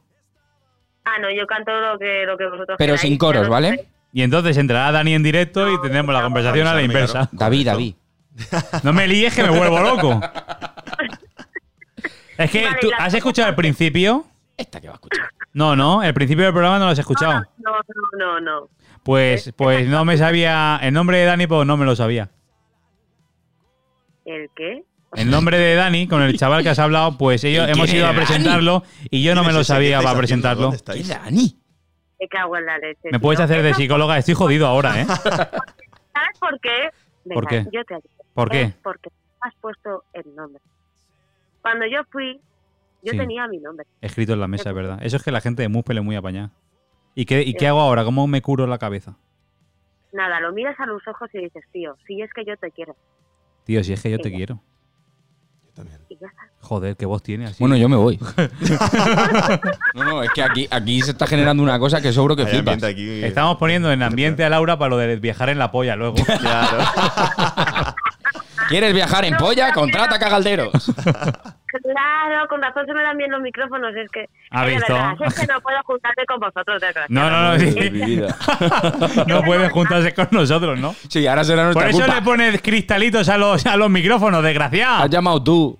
[1.05, 3.87] Ah, no, yo canto lo que, lo que vosotros Pero queráis, sin coros, ¿vale?
[4.13, 7.29] Y entonces entrará Dani en directo y tendremos la conversación a la inversa.
[7.33, 7.67] David.
[7.67, 7.95] David.
[8.83, 10.21] No me líes que me vuelvo loco.
[12.39, 14.25] Es que Vale, tú has escuchado el principio.
[14.57, 15.27] Esta que va a escuchar.
[15.55, 17.43] No, no, el principio del programa no lo has escuchado.
[17.59, 17.73] No,
[18.19, 18.69] no, no, no.
[19.03, 20.79] Pues, pues no me sabía.
[20.83, 22.31] El nombre de Dani, pues no me lo sabía.
[24.25, 24.85] ¿El qué?
[25.15, 28.07] El nombre de Dani, con el chaval que has hablado, pues ellos ¿Quién hemos ido
[28.07, 30.63] a presentarlo y yo no me ¿Quién lo sabía para presentarlo.
[30.63, 31.09] ¿Dónde ¿Qué estáis?
[31.09, 31.59] Dani?
[32.19, 33.09] Me cago en la leche.
[33.11, 34.17] Me puedes hacer de psicóloga.
[34.17, 35.05] Estoy jodido ahora, ¿eh?
[35.15, 36.91] ¿Sabes por qué?
[37.35, 37.67] ¿Por qué?
[37.73, 38.25] Yo te ayudo.
[38.33, 38.63] ¿Por qué?
[38.63, 40.63] Es porque has puesto el nombre.
[41.63, 42.41] Cuando yo fui,
[43.03, 43.17] yo Sí.
[43.19, 43.87] tenía mi nombre.
[44.01, 44.99] Escrito en la mesa, es verdad.
[45.03, 46.51] Eso es que la gente de Muspel es muy apañada.
[47.15, 48.05] ¿Y qué, ¿Y qué hago ahora?
[48.05, 49.17] ¿Cómo me curo la cabeza?
[50.13, 52.95] Nada, lo miras a los ojos y dices, tío, si es que yo te quiero.
[53.65, 54.61] Tío, si es que yo te quiero.
[55.65, 56.01] Yo también.
[56.09, 56.43] Y ya está.
[56.61, 57.57] Joder, qué voz tiene así.
[57.61, 58.19] Bueno, yo me voy.
[59.95, 62.83] no, no, es que aquí, aquí se está generando una cosa que seguro que flipas.
[62.83, 63.23] aquí.
[63.25, 66.17] Estamos poniendo en ambiente a Laura para lo de viajar en la polla luego.
[66.41, 66.79] Claro.
[68.73, 69.73] ¿Quieres viajar en polla?
[69.73, 70.73] Contrata cagalderos.
[71.73, 73.97] Claro, con razón se me dan bien los micrófonos.
[73.97, 74.93] Es que, ¿Ha es visto?
[74.93, 77.09] verdad, es que no puedo juntarte con vosotros, desgraciado.
[77.09, 77.59] No, no, no.
[77.59, 77.91] Sí.
[77.91, 78.37] mi vida.
[79.27, 80.95] No pueden juntarse con nosotros, ¿no?
[81.09, 82.15] Sí, ahora será nuestra Por eso culpa.
[82.17, 85.07] le pones cristalitos a los, a los micrófonos, Has desgraciado.
[85.07, 85.79] llamado tú.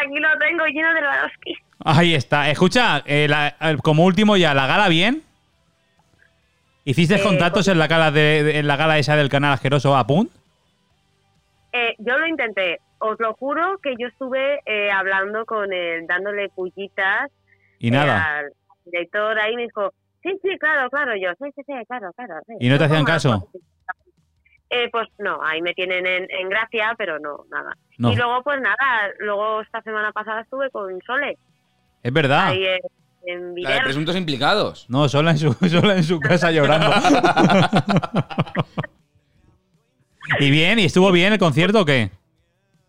[0.00, 1.54] Aquí lo tengo lleno de Swarovski.
[1.84, 2.50] Ahí está.
[2.50, 5.22] Escucha, eh, la- eh, como último ya, ¿la gala bien?
[6.84, 9.96] ¿Hiciste Eh, contactos en la gala de, de- en la gala esa del canal asqueroso
[9.96, 10.30] a Punt?
[11.76, 12.80] Eh, yo lo intenté.
[12.98, 17.30] Os lo juro que yo estuve eh, hablando con él, dándole pullitas
[17.78, 18.38] Y eh, nada.
[18.38, 18.52] al
[18.86, 21.30] director ahí me dijo, Sí, sí, claro, claro, yo.
[21.38, 22.34] Sí, sí, sí, claro, claro.
[22.46, 22.54] sí.
[22.58, 23.50] ¿Y no te hacían ¿cómo caso?
[24.70, 27.76] Eh, pues no, ahí me tienen en, en gracia, pero no, nada.
[27.98, 28.10] No.
[28.10, 31.38] Y luego, pues nada, luego esta semana pasada estuve con Sole,
[32.02, 32.48] Es verdad.
[32.48, 32.80] ahí en,
[33.54, 34.86] en La de presuntos implicados.
[34.90, 36.90] No, sola en su, sola en su casa llorando.
[40.40, 40.78] ¿Y bien?
[40.78, 42.10] ¿Y estuvo bien el concierto o qué?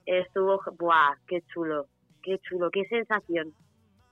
[0.05, 1.87] Estuvo, buah, qué chulo,
[2.23, 3.53] qué chulo, qué sensación.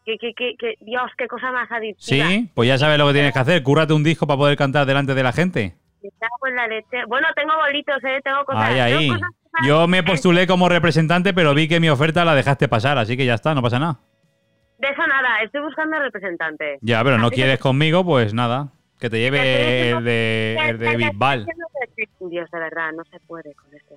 [0.06, 2.28] Qué, qué, qué, qué- Dios, qué cosa más adictiva.
[2.28, 3.64] Sí, pues ya sabes lo que tienes que hacer.
[3.64, 5.76] Cúrrate un disco para poder cantar delante de la gente.
[6.56, 7.06] La leche.
[7.08, 8.22] Bueno, tengo bolitos, ¿eh?
[8.24, 8.64] Tengo cosas.
[8.70, 9.08] Ahí, ahí.
[9.08, 9.30] cosas
[9.62, 13.18] que Yo me postulé como representante, pero vi que mi oferta la dejaste pasar, así
[13.18, 14.00] que ya está, no pasa nada.
[14.78, 16.78] De eso nada, estoy buscando representante.
[16.82, 18.68] Ya, pero no Así que- quieres conmigo, pues nada.
[19.00, 21.46] Que te lleve el de, el de Bisbal.
[22.20, 23.96] Dios, de verdad, no se puede con esto.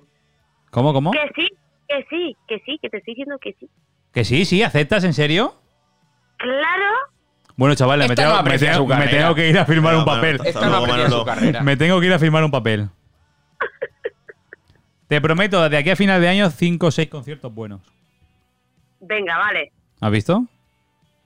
[0.71, 1.11] ¿Cómo, cómo?
[1.11, 1.47] Que sí,
[1.87, 3.69] que sí, que sí, que te estoy diciendo que sí.
[4.13, 5.53] Que sí, sí, ¿aceptas en serio?
[6.37, 6.85] Claro,
[7.55, 9.17] Bueno, chavales, me no tengo, me, aprecia tengo, su me carrera.
[9.21, 10.37] tengo que ir a firmar No, un papel.
[10.55, 11.25] No Manolo.
[11.25, 11.63] su.
[11.63, 12.89] Me tengo que ir a firmar un papel.
[15.07, 17.81] Te prometo, de aquí a final de año, 5 o 6 conciertos buenos.
[18.99, 19.71] venga, vale.
[19.99, 20.45] ¿Has visto?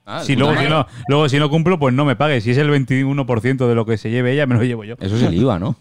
[0.06, 2.42] Ah, Si luego, si no, luego si no cumplo, pues no me pague.
[2.42, 4.96] Si es el 21% de lo que se lleve ella, me lo llevo yo.
[5.00, 5.76] Eso es el IVA, ¿no?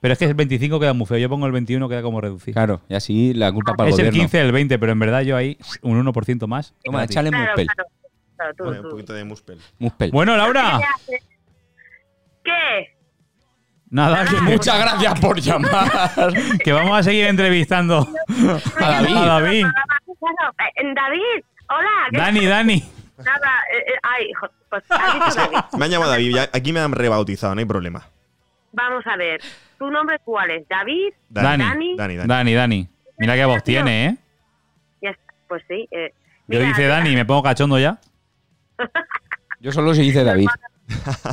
[0.00, 1.18] Pero es que el 25 queda muy feo.
[1.18, 2.54] Yo pongo el 21, queda como reducido.
[2.54, 4.20] Claro, y así la culpa para el es el gobierno.
[4.22, 6.74] 15, el 20, pero en verdad yo ahí un 1% más.
[6.84, 7.66] Toma, échale Claro, muspel.
[7.66, 7.88] claro.
[8.36, 8.90] claro, tú, Vale, un tú.
[8.90, 9.58] poquito de muspel.
[9.78, 10.10] Muspel.
[10.12, 10.80] Bueno, Laura,
[12.44, 12.96] ¿Qué?
[13.90, 15.90] nada, que, Muchas gracias por llamar.
[16.64, 18.06] que vamos a seguir entrevistando
[18.80, 19.16] A David.
[19.16, 19.66] a David.
[19.66, 21.88] Eh, David, hola.
[22.10, 22.84] ¿qué- Dani, Dani.
[23.18, 24.30] Nada, eh, eh, ay,
[24.70, 25.58] pues David.
[25.78, 28.06] Me han llamado David, aquí me han rebautizado, no hay problema.
[28.72, 29.40] Vamos a ver,
[29.78, 30.68] ¿tu nombre cuál es?
[30.68, 31.12] ¿David?
[31.28, 31.64] Dani.
[31.64, 32.16] Dani, Dani.
[32.16, 32.28] Dani.
[32.28, 32.88] Dani, Dani.
[33.18, 34.16] Mira qué voz tiene, ¿eh?
[35.02, 35.88] Ya está, pues sí.
[35.90, 36.12] Eh,
[36.46, 37.98] Yo mira, dice Dani y me pongo cachondo ya.
[39.60, 40.46] Yo solo se dice David.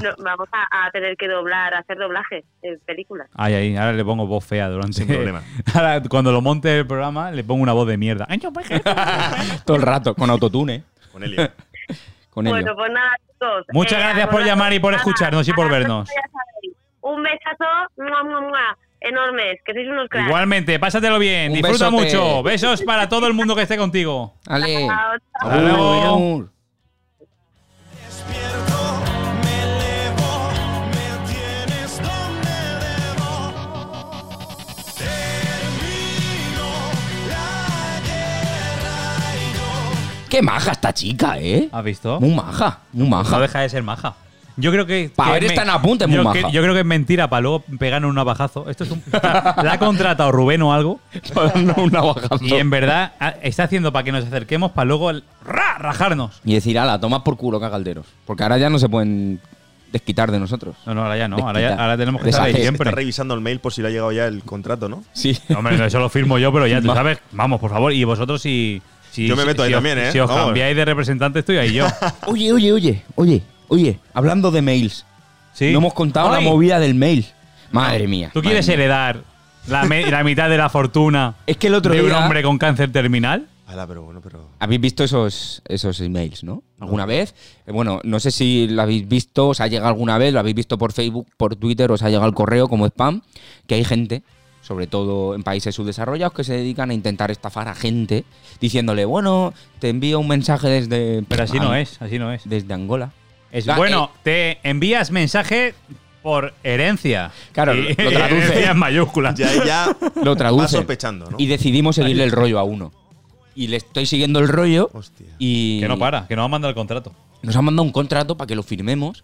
[0.04, 3.30] no, vamos a, a tener que doblar, hacer doblaje en películas.
[3.36, 4.94] Ay, ay, ahora le pongo voz fea durante.
[4.94, 5.42] Sin problema.
[5.74, 8.28] Ahora, cuando lo monte el programa, le pongo una voz de mierda.
[8.54, 8.68] Pues,
[9.66, 10.84] Todo el rato, con autotune.
[11.12, 11.50] Con Elio.
[12.32, 12.56] Con ello.
[12.56, 13.66] Bueno, pues nada, chicos.
[13.72, 16.10] Muchas gracias por llamar y por nada, escucharnos y por vernos.
[17.08, 17.66] Un besazo,
[17.98, 20.26] mua, mua, mua, enormes, que sois unos cracks.
[20.28, 22.04] Igualmente, pásatelo bien, Un disfruta besote.
[22.18, 22.42] mucho.
[22.44, 24.34] Besos para todo el mundo que esté contigo.
[24.48, 24.88] Ale.
[24.88, 25.50] Chao, chao.
[25.52, 26.02] Hasta luego.
[26.04, 26.50] Agur.
[28.06, 28.80] Despierto,
[29.44, 30.50] me elevo,
[30.90, 33.54] me tienes donde debo.
[34.98, 36.68] Termino
[37.30, 40.28] la guerra y yo.
[40.30, 41.70] Qué maja esta chica, ¿eh?
[41.72, 42.20] ¿Has visto?
[42.20, 43.40] Muy maja, muy No maja.
[43.40, 44.16] deja de ser maja.
[44.58, 45.12] Yo creo que.
[45.16, 46.40] Pa' que ver esta en apunte, muy yo, maja.
[46.48, 48.70] que- yo creo que es mentira para luego pegarnos un navajazo.
[48.70, 49.04] Esto es un.
[49.12, 51.00] la ha contratado Rubén o algo.
[51.56, 52.40] no, un navajazo.
[52.42, 55.78] Y en verdad ah, está haciendo para que nos acerquemos para luego el- ¡ra!
[55.80, 56.40] rajarnos.
[56.46, 58.06] Y decir, ala, toma por culo, cagalderos.
[58.26, 59.40] Porque ahora ya no se pueden
[59.92, 60.76] desquitar de nosotros.
[60.86, 61.38] No, no, ahora ya no.
[61.38, 62.66] Ahora, ya- ahora tenemos que estar ahí Deshacer.
[62.70, 62.90] siempre.
[62.90, 65.04] Está revisando el mail por si le ha llegado ya el contrato, ¿no?
[65.14, 65.38] Sí.
[65.56, 67.20] Hombre, no, eso lo firmo yo, pero ya tú sabes.
[67.32, 67.92] Vamos, por favor.
[67.94, 68.82] Y vosotros, si.
[69.12, 70.12] si Yo me si- meto ahí si os- también, ¿eh?
[70.12, 70.46] Si os Vamos.
[70.46, 71.88] cambiáis de representante, estoy ahí yo.
[72.28, 75.06] Oye, oye, oye, oye, oye, hablando de mails.
[75.54, 75.72] ¿Sí?
[75.72, 77.26] No hemos contado Ay, la movida del mail.
[77.72, 78.30] Madre mía.
[78.34, 78.74] ¿Tú madre quieres mía.
[78.76, 79.22] heredar
[79.68, 82.92] la, mitad de la fortuna Es que el otro de un día- hombre con cáncer
[82.92, 83.48] terminal?
[83.68, 84.48] Ala, pero bueno, pero.
[84.60, 86.62] Habéis visto esos, esos emails, ¿no?
[86.80, 87.34] ¿Alguna vez?
[87.66, 90.56] Eh, Bueno, no sé si lo habéis visto, os ha llegado alguna vez, lo habéis
[90.56, 93.22] visto por Facebook, por Twitter, os ha llegado el correo como spam,
[93.66, 94.22] que hay gente,
[94.62, 98.24] sobre todo en países subdesarrollados, que se dedican a intentar estafar a gente
[98.62, 101.24] diciéndole, bueno, te envío un mensaje desde...
[101.28, 102.48] Pero así no es, así no es.
[102.48, 103.14] Desde Angola.
[103.56, 105.74] Es La- bueno, te envías mensaje
[106.22, 107.32] por herencia.
[107.54, 108.36] Claro, Y- lo traduce.
[108.36, 109.36] herencia en mayúsculas.
[109.36, 110.76] Ya, ya Lo va traduce.
[110.76, 111.38] sospechando, ¿no?
[111.40, 112.92] Y decidimos seguirle el rollo a uno.
[113.56, 115.28] Y le estoy siguiendo el rollo Hostia.
[115.40, 115.80] y...
[115.80, 117.14] Que no para, que no ha mandado el contrato.
[117.42, 119.24] Nos han mandado un contrato para que lo firmemos,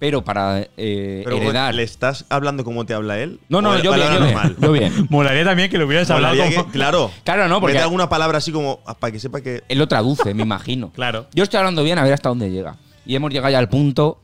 [0.00, 1.72] pero para eh, Pero, heredar...
[1.76, 3.38] ¿le estás hablando como te habla él?
[3.48, 4.56] No, no, ¿O yo bien, yo bien, normal?
[4.60, 5.06] yo bien.
[5.10, 7.10] Molaría también que lo hubieras hablado Molaría como- que- claro.
[7.22, 9.62] Claro, no, porque Mete alguna palabra así como ah, para que sepa que.
[9.68, 10.90] él lo traduce, me imagino.
[10.90, 11.26] Claro.
[11.32, 12.74] Yo estoy hablando bien a ver hasta dónde llega.
[13.08, 14.20] Y hemos llegado ya al punto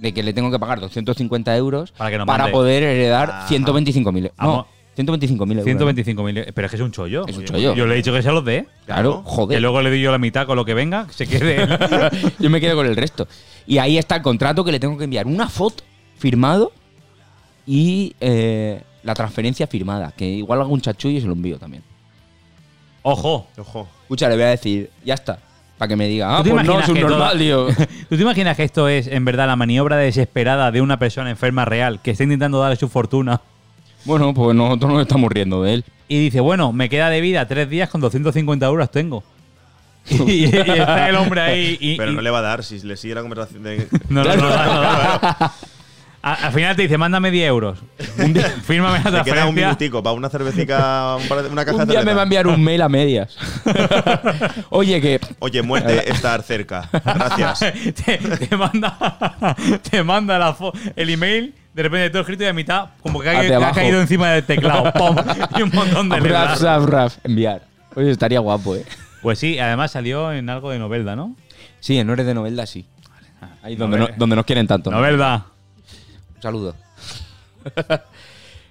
[0.00, 2.50] de que le tengo que pagar 250 euros Para que mande.
[2.50, 3.48] poder heredar Ajá.
[3.48, 4.32] 125.000 euros.
[4.36, 4.66] Vamos.
[4.96, 5.66] No, 125.000 euros.
[5.66, 6.52] 125.000.
[6.54, 7.26] Pero es que es un chollo.
[7.28, 7.74] Es un chollo.
[7.74, 8.66] Yo le he dicho que se los dé.
[8.86, 9.60] Claro, Que joder.
[9.62, 11.68] luego le doy yo la mitad con lo que venga, que se quede.
[12.40, 13.28] Yo me quedo con el resto.
[13.66, 15.84] Y ahí está el contrato que le tengo que enviar una foto
[16.18, 16.72] firmado
[17.66, 20.10] y eh, la transferencia firmada.
[20.16, 21.82] Que igual hago un chachullo y se lo envío también.
[23.02, 23.46] Ojo.
[23.58, 23.88] Ojo.
[24.02, 25.38] Escucha, le voy a decir, ya está.
[25.82, 27.66] Para que me diga, ah, ¿Tú te pues no, imaginas es un que normal, tío.
[28.08, 31.64] ¿Tú te imaginas que esto es en verdad la maniobra desesperada de una persona enferma
[31.64, 33.40] real que está intentando darle su fortuna?
[34.04, 35.84] Bueno, pues nosotros nos estamos riendo de él.
[36.06, 39.24] Y dice, bueno, me queda de vida tres días con 250 euros tengo.
[40.08, 41.96] y, y está el hombre ahí y...
[41.96, 43.88] Pero y- no le va a dar si le sigue la conversación de.
[44.08, 45.52] no, no, no, no, no, no.
[46.24, 47.78] A- al final te dice, mándame 10 euros.
[48.64, 49.52] Fírmame la Te queda un transferencia.
[49.66, 52.04] minutico para una cervecica, un par de- una caja Un de día cerveza.
[52.04, 53.36] me va a enviar un mail a medias.
[54.70, 56.88] Oye, que Oye, muerte estar cerca.
[56.92, 57.58] Gracias.
[58.04, 58.96] te, te manda,
[59.90, 63.28] te manda la fo- el email, de repente todo escrito y de mitad, como que
[63.28, 63.74] ha, Hacia que ha abajo.
[63.74, 64.92] caído encima del teclado.
[64.92, 65.16] ¡Pum!
[65.56, 66.60] Y un montón de raf, letras.
[66.62, 67.62] raf, raf, enviar.
[67.94, 68.84] Oye, estaría guapo, ¿eh?
[69.22, 71.36] Pues sí, además salió en algo de Novelda, ¿no?
[71.80, 72.86] Sí, en Ores de Novelda sí.
[73.62, 74.12] Ahí donde, Novelda.
[74.14, 74.90] no- donde nos quieren tanto.
[74.90, 74.96] ¿no?
[74.98, 75.46] Novelda.
[76.42, 76.74] Un saludo.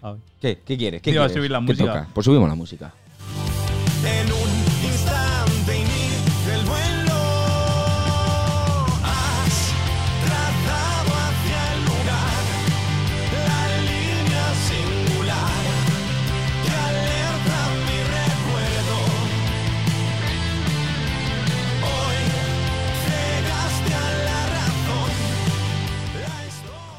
[0.04, 0.16] A.
[0.42, 0.60] ¿Qué?
[0.66, 1.02] ¿Qué quieres?
[1.02, 1.32] ¿Qué a quieres?
[1.34, 1.86] subir la ¿Qué música.
[1.86, 2.08] toca?
[2.14, 2.92] Pues subimos la música.
[4.04, 4.51] En un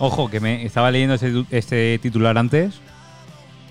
[0.05, 2.81] Ojo, que me estaba leyendo este, este titular antes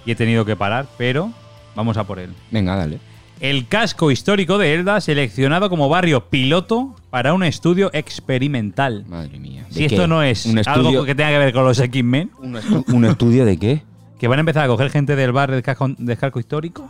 [0.06, 1.30] y he tenido que parar, pero
[1.76, 2.30] vamos a por él.
[2.52, 3.00] Venga, dale.
[3.42, 9.04] El casco histórico de Elda seleccionado como barrio piloto para un estudio experimental.
[9.10, 9.66] Madre mía.
[9.70, 10.08] ¿De Si esto qué?
[10.08, 13.44] no es un algo que tenga que ver con los X-Men, un, estu- ¿Un estudio
[13.46, 13.84] de qué?
[14.20, 16.88] que van a empezar a coger gente del bar del casco, del casco histórico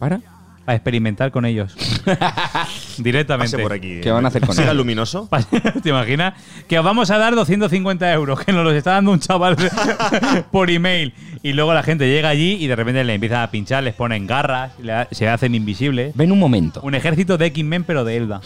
[0.00, 0.20] ¿Para?
[0.66, 1.74] A experimentar con ellos.
[2.98, 3.52] Directamente.
[3.52, 4.00] Pase por aquí.
[4.00, 5.28] ¿Qué van a hacer con ¿Siga luminoso?
[5.82, 6.34] ¿Te imaginas?
[6.68, 9.56] Que os vamos a dar 250 euros, que nos los está dando un chaval
[10.52, 11.14] por email.
[11.42, 14.26] Y luego la gente llega allí y de repente le empiezan a pinchar, les ponen
[14.26, 14.72] garras,
[15.10, 16.14] se hacen invisibles.
[16.14, 16.80] Ven un momento.
[16.82, 18.40] Un ejército de X-Men, pero de Elda.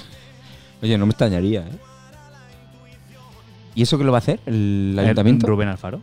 [0.83, 1.79] Oye, no me extrañaría, ¿eh?
[3.75, 4.41] ¿Y eso qué lo va a hacer?
[4.47, 5.47] ¿El ayuntamiento?
[5.47, 6.01] Rubén Alfaro.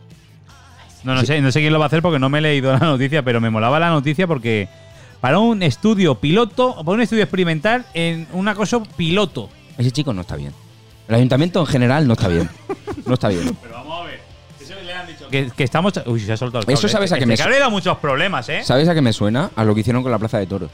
[1.02, 2.72] No, no sé, no sé quién lo va a hacer porque no me he leído
[2.72, 4.68] la noticia, pero me molaba la noticia porque
[5.24, 9.48] para un estudio piloto, para un estudio experimental en una cosa piloto.
[9.78, 10.52] Ese chico no está bien.
[11.08, 12.46] El ayuntamiento en general no está bien.
[13.06, 13.56] No está bien.
[13.62, 14.20] Pero vamos a ver.
[14.60, 15.26] Eso le han dicho.
[15.30, 15.94] Que, que estamos.
[16.04, 16.74] Uy, se ha soltado el cable.
[16.74, 18.62] Eso sabes a Este que me- cable da muchos problemas, ¿eh?
[18.64, 19.50] ¿Sabes a qué me suena?
[19.56, 20.70] A lo que hicieron con la Plaza de Toros.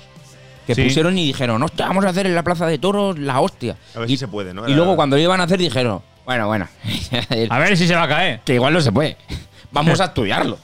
[0.66, 0.82] Que Sí.
[0.82, 3.76] pusieron y dijeron, hostia, vamos a hacer en la Plaza de Toros la hostia.
[3.94, 4.68] A ver y, si se puede, ¿no?
[4.68, 6.66] y luego cuando lo iban a hacer dijeron, bueno, bueno,
[7.50, 8.40] A ver si se va a caer.
[8.44, 9.16] que igual no se puede.
[9.70, 10.58] Vamos a estudiarlo.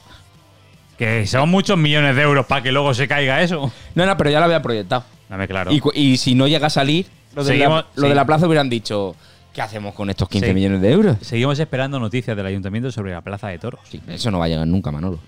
[0.97, 3.71] Que son muchos millones de euros para que luego se caiga eso.
[3.95, 5.03] No, no, pero ya lo había proyectado.
[5.29, 5.71] Dame claro.
[5.93, 7.05] Y, si no llega a salir,
[7.35, 9.15] lo de, Seguimos- la, lo de la plaza hubieran dicho,
[9.53, 10.53] ¿qué hacemos con estos 15 Sí.
[10.53, 11.17] millones de euros?
[11.21, 13.81] Seguimos esperando noticias del ayuntamiento sobre la plaza de toros.
[13.89, 15.19] Sí, eso no va a llegar nunca, Manolo.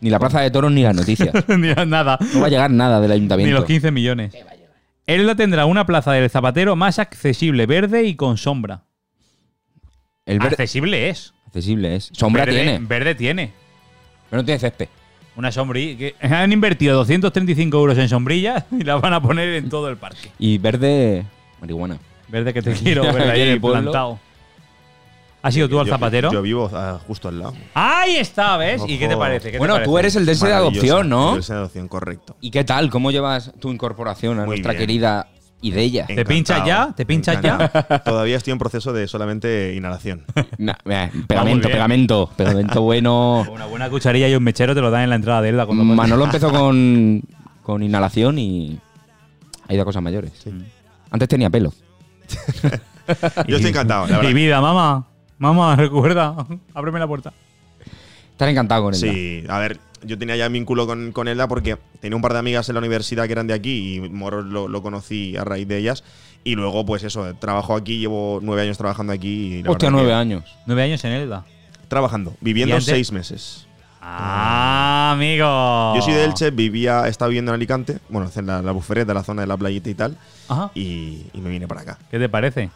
[0.00, 1.32] Ni la plaza de toros ni las noticias.
[1.48, 2.18] Ni nada.
[2.34, 3.54] No va a llegar nada del Ni ayuntamiento.
[3.56, 4.32] los 15 millones.
[5.06, 8.82] Elda tendrá una plaza del zapatero más accesible, verde y con sombra.
[10.26, 11.34] El verde accesible es.
[11.46, 12.10] accesible es.
[12.12, 13.52] Sombra Verde- tiene, Verde tiene.
[14.32, 14.88] Pero no tiene césped.
[15.36, 15.98] Una sombrilla.
[15.98, 19.98] que Han invertido 235 euros en sombrillas y las van a poner en todo el
[19.98, 20.30] parque.
[20.38, 21.26] Y verde,
[21.60, 21.98] marihuana.
[22.28, 24.18] Verde que te quiero, verde en ahí el plantado.
[25.42, 26.32] ¿Has ido tú al zapatero?
[26.32, 27.52] Yo, vivo ah, justo al lado.
[27.74, 28.80] Ahí está, ¿ves?
[28.88, 29.48] ¿Y qué te parece?
[29.48, 31.36] ¿Qué te Bueno, tú eres el de ese de adopción, ¿no?
[31.36, 32.34] El de adopción, correcto.
[32.40, 32.88] ¿Y qué tal?
[32.88, 34.80] ¿Cómo llevas tu incorporación a Muy nuestra bien.
[34.80, 35.28] querida
[35.62, 36.06] Idella?
[36.06, 36.92] ¿Te pinchas ya?
[36.94, 37.68] ¿Te pinchas ya?
[38.04, 40.24] Todavía estoy en proceso de solamente inhalación.
[40.58, 42.30] Nah, eh, pegamento, pegamento.
[42.36, 43.46] Pegamento bueno.
[43.52, 45.64] Una buena cucharilla y un mechero te lo dan en la entrada de Elda.
[45.66, 47.22] cuando Manolo empezó con,
[47.62, 48.78] con inhalación y
[49.68, 50.32] ha ido a cosas mayores.
[51.10, 51.72] Antes tenía pelo.
[53.46, 54.34] Yo estoy encantado, la Mi verdad.
[54.34, 55.06] vida, mamá.
[55.38, 56.34] Mamá, recuerda.
[56.74, 57.32] Ábreme la puerta.
[58.32, 59.00] Estás encantado con él.
[59.00, 62.38] Sí, a ver, yo tenía ya vínculo con, con Elda porque tenía un par de
[62.40, 65.66] amigas en la universidad que eran de aquí y Moros lo, lo conocí a raíz
[65.68, 66.04] de ellas.
[66.44, 69.56] Y luego, pues eso, trabajo aquí, llevo nueve años trabajando aquí.
[69.58, 70.44] Y la Hostia, nueve que- años.
[70.66, 71.44] Nueve años en Elda.
[71.88, 73.66] Trabajando, viviendo seis meses.
[74.00, 75.94] Ah, amigo.
[75.94, 79.22] Yo soy de Elche, vivía, estaba viviendo en Alicante, bueno, en la, la bufereta, la
[79.22, 80.72] zona de la playita y tal, Ajá.
[80.74, 81.98] y, y me vine para acá.
[82.10, 82.70] ¿Qué te parece?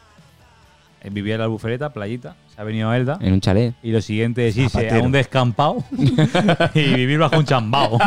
[1.11, 2.37] Vivía en la albufereta, playita.
[2.55, 3.19] Se ha venido a Elda.
[3.21, 3.75] En un chalet.
[3.83, 5.85] Y lo siguiente es irse a un descampado
[6.75, 7.99] y vivir bajo un chambao.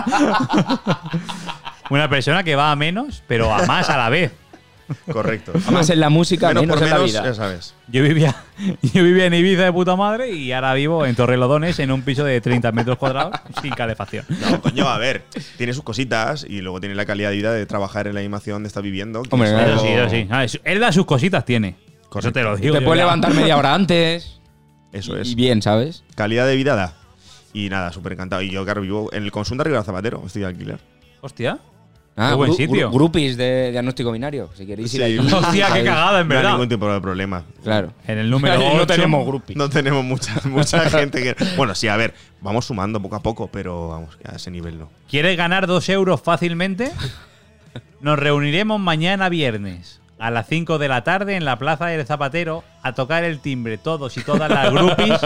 [1.89, 4.31] Una persona que va a menos, pero a más a la vez.
[5.12, 5.53] Correcto.
[5.71, 7.23] Más en la música, menos menos, por en la menos, vida.
[7.23, 7.75] ya sabes.
[7.89, 8.35] Yo vivía,
[8.81, 12.24] yo vivía en Ibiza de puta madre y ahora vivo en Torrelodones en un piso
[12.24, 14.26] de 30 metros cuadrados sin calefacción.
[14.49, 15.26] No, coño, a ver,
[15.57, 18.55] tiene sus cositas y luego tiene la calidad de vida de trabajar en la animación
[18.55, 19.21] donde está viviendo.
[19.30, 19.74] Hombre, es claro.
[19.74, 20.57] Eso algo- sí, eso sí.
[20.57, 21.76] Ah, Él da sus cositas, tiene.
[22.10, 22.32] Eso Correcto.
[22.39, 22.74] te lo digo.
[22.76, 23.05] Te puedes ya.
[23.05, 24.39] levantar media hora antes.
[24.91, 25.28] Eso y- es.
[25.30, 26.03] Y bien, ¿sabes?
[26.16, 26.93] Calidad de vida da.
[27.53, 28.41] Y nada, súper encantado.
[28.41, 30.80] Y yo, claro, vivo en el Consum de Rivera Zapatero, estoy de alquiler.
[31.22, 31.60] Hostia.
[32.16, 32.89] Ah, Qué buen sitio.
[32.89, 34.49] gru- Groupies de diagnóstico binario.
[34.55, 35.03] Si queréis ir Sí.
[35.05, 35.18] allí.
[35.34, 36.51] Hostia, qué cagada, en No hay verdad.
[36.53, 37.43] ningún tipo de problema.
[37.64, 37.93] Claro.
[38.07, 38.88] En el número no 8.
[38.88, 39.57] tenemos groupies.
[39.57, 41.36] No tenemos mucha, mucha gente que.
[41.55, 44.78] Bueno, sí, a ver, vamos sumando poco a poco, pero vamos, que a ese nivel
[44.80, 44.89] no.
[45.10, 46.91] ¿Quieres ganar dos euros fácilmente?
[48.01, 52.63] Nos reuniremos mañana viernes a las 5 de la tarde en la Plaza del Zapatero
[52.84, 55.20] a tocar el timbre todos y todas las groupies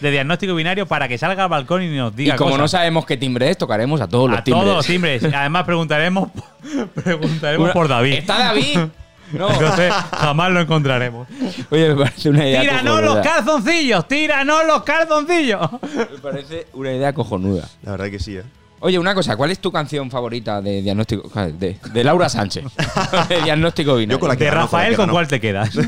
[0.00, 3.06] de diagnóstico binario para que salga al balcón y nos Y diga como no sabemos
[3.06, 4.62] qué timbre es, tocaremos a todos los a timbres.
[4.64, 5.24] todos los timbres.
[5.24, 6.28] Además preguntaremos,
[6.94, 8.12] preguntaremos Una- por David.
[8.14, 8.78] ¿Está David?
[9.32, 9.50] No.
[9.50, 11.26] Entonces jamás lo encontraremos.
[11.70, 14.06] Oye, me parece una idea ¡Tíranos los calzoncillos!
[14.06, 15.68] ¡Tíranos los calzoncillos!
[15.82, 17.68] Me parece una idea cojonuda.
[17.82, 18.44] La verdad que sí, ¿eh?
[18.80, 21.28] Oye, una cosa, ¿cuál es tu canción favorita de diagnóstico?
[21.58, 22.64] De, de Laura Sánchez.
[23.28, 24.16] de diagnóstico binario.
[24.16, 25.70] Yo con la que De ganó, con la Rafael, que ¿con cuál te quedas?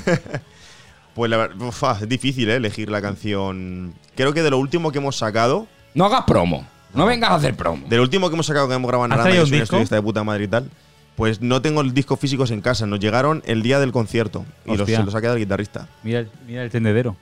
[1.15, 2.55] Pues la verdad, ufa, es difícil, ¿eh?
[2.57, 3.93] Elegir la canción.
[4.15, 6.65] Creo que de lo último que hemos sacado, No hagas promo.
[6.95, 7.89] No vengas a hacer promo.
[7.89, 9.77] de lo último que hemos sacado que hemos grabado en ¿Has Aranda, un disco?
[9.79, 10.71] estudio de puta madre y tal,
[11.17, 12.87] pues no tengo los discos físicos en casa.
[12.87, 15.89] Nos llegaron el día del concierto y los, se los ha quedado el guitarrista.
[16.05, 17.17] mira, el- mira el tendedero.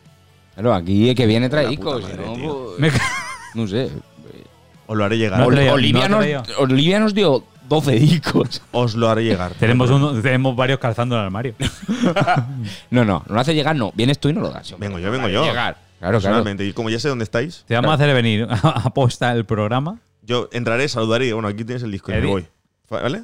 [0.55, 2.03] Claro, aquí que viene trae discos.
[2.03, 2.93] no, pues,
[3.55, 3.91] no sé.
[4.87, 5.39] Os lo haré llegar.
[5.41, 6.59] No Ol- traído, Olivia, no nos.
[6.59, 8.63] Olivia nos dio 12 discos.
[8.73, 9.53] Os lo haré llegar.
[9.59, 11.55] tenemos, uno- tenemos varios calzando en el armario.
[12.91, 13.93] No, no, no lo hace llegar, no.
[13.95, 14.75] Vienes tú y no lo das.
[14.79, 15.45] Vengo yo, vengo yo.
[15.45, 15.77] Llegar.
[15.77, 16.13] Claro, claro.
[16.21, 16.65] Personalmente.
[16.65, 19.99] Y como ya sé dónde estáis, Te vamos a hacer venir a posta el programa.
[20.23, 22.47] yo entraré, saludaré y bueno, aquí tienes el disco y me voy.
[22.91, 23.23] ¿Vale?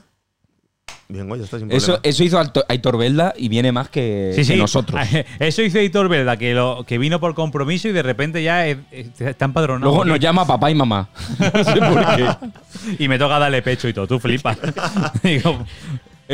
[1.42, 4.56] Está sin Eso, hizo Aitor Belda y viene más que, Sí, que sí.
[4.56, 5.00] nosotros.
[5.38, 9.44] Eso hizo Editor Verda, que, lo, que vino por compromiso y de repente ya está
[9.44, 9.90] empadronado.
[9.90, 11.08] Luego nos llama papá y mamá.
[11.38, 12.26] no sé por qué.
[12.98, 14.06] Y me toca darle pecho y todo.
[14.06, 14.56] Tú flipas.
[15.22, 15.64] Digo,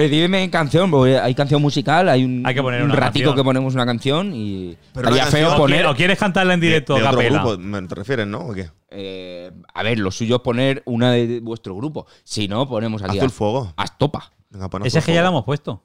[0.00, 3.30] Eh, dime canción, porque hay canción musical, hay un, Hay que poner un una ratito
[3.30, 3.34] canción.
[3.36, 5.86] que ponemos una canción y Pero estaría una feo canción- poner.
[5.86, 7.42] ¿O quieres cantarla en directo, de otro capela?
[7.42, 8.38] grupo, ¿me- ¿te refieres, no?
[8.42, 8.70] ¿O qué?
[8.90, 12.06] Eh, a ver, lo suyo es poner una de vuestro grupo.
[12.22, 13.72] Si no, ponemos aquí Azul Fuego.
[13.76, 14.30] a Estopa.
[14.50, 15.36] Venga, pon Ese Azul es que ya lo Fuego.
[15.38, 15.84] hemos puesto.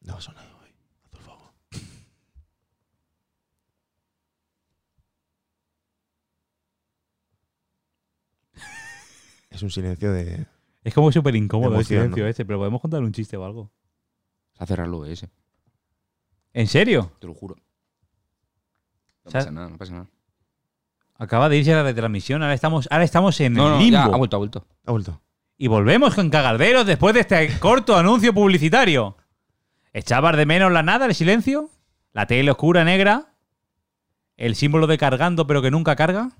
[0.00, 0.72] No, eso no hoy.
[1.06, 1.52] Azul Fuego.
[9.50, 10.46] Es un silencio de.
[10.82, 12.30] Es como súper incómodo el Emoción, silencio ¿no?
[12.30, 13.70] este, pero podemos contar un chiste o algo.
[14.56, 15.28] Se hace raro ese,
[16.52, 17.12] ¿En serio?
[17.20, 17.56] te lo juro.
[19.24, 20.06] No pasa nada, no pasa nada.
[21.16, 22.42] Acaba de irse la retransmisión.
[22.42, 23.92] Ahora estamos, ahora estamos en No, el no, limbo.
[23.96, 24.66] ya, ha vuelto, ha vuelto.
[24.86, 25.20] Ha vuelto.
[25.58, 29.16] Y volvemos con cagarderos después de este corto anuncio publicitario.
[29.92, 31.70] ¿Echabas de menos la nada, el silencio?
[32.12, 33.34] ¿La tele oscura negra?
[34.36, 36.30] ¿El símbolo de cargando pero que nunca carga?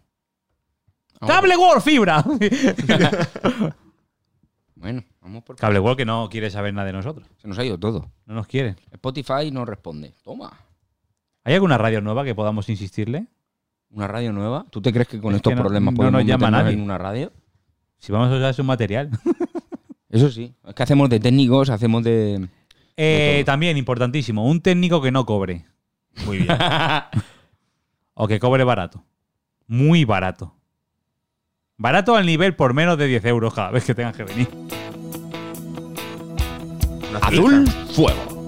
[1.20, 2.24] Vamos ¡Cable World Fibra!
[4.78, 5.56] Bueno, vamos por.
[5.56, 7.26] Cable World que no quiere saber nada de nosotros.
[7.38, 8.10] Se nos ha ido todo.
[8.26, 8.76] No nos quiere.
[8.92, 10.14] Spotify no responde.
[10.22, 10.52] Toma.
[11.44, 13.26] ¿Hay alguna radio nueva que podamos insistirle?
[13.90, 14.66] ¿Una radio nueva?
[14.70, 16.74] ¿Tú te crees que con Es estos que no- problemas no podemos nos llama nadie.
[16.74, 17.32] en una radio?
[17.98, 19.10] Si vamos a usar su material.
[20.10, 20.54] Eso sí.
[20.66, 22.48] Es que hacemos de técnicos, hacemos de.
[22.96, 23.52] Eh, todo.
[23.52, 25.66] también, importantísimo, un técnico que no cobre.
[26.26, 26.48] Muy bien.
[28.20, 29.04] O que cobre barato.
[29.68, 30.52] Muy barato.
[31.80, 34.48] Barato al nivel por menos de 10 euros cada vez que tengan que venir.
[37.22, 37.70] Azul.
[37.94, 38.46] Fuego.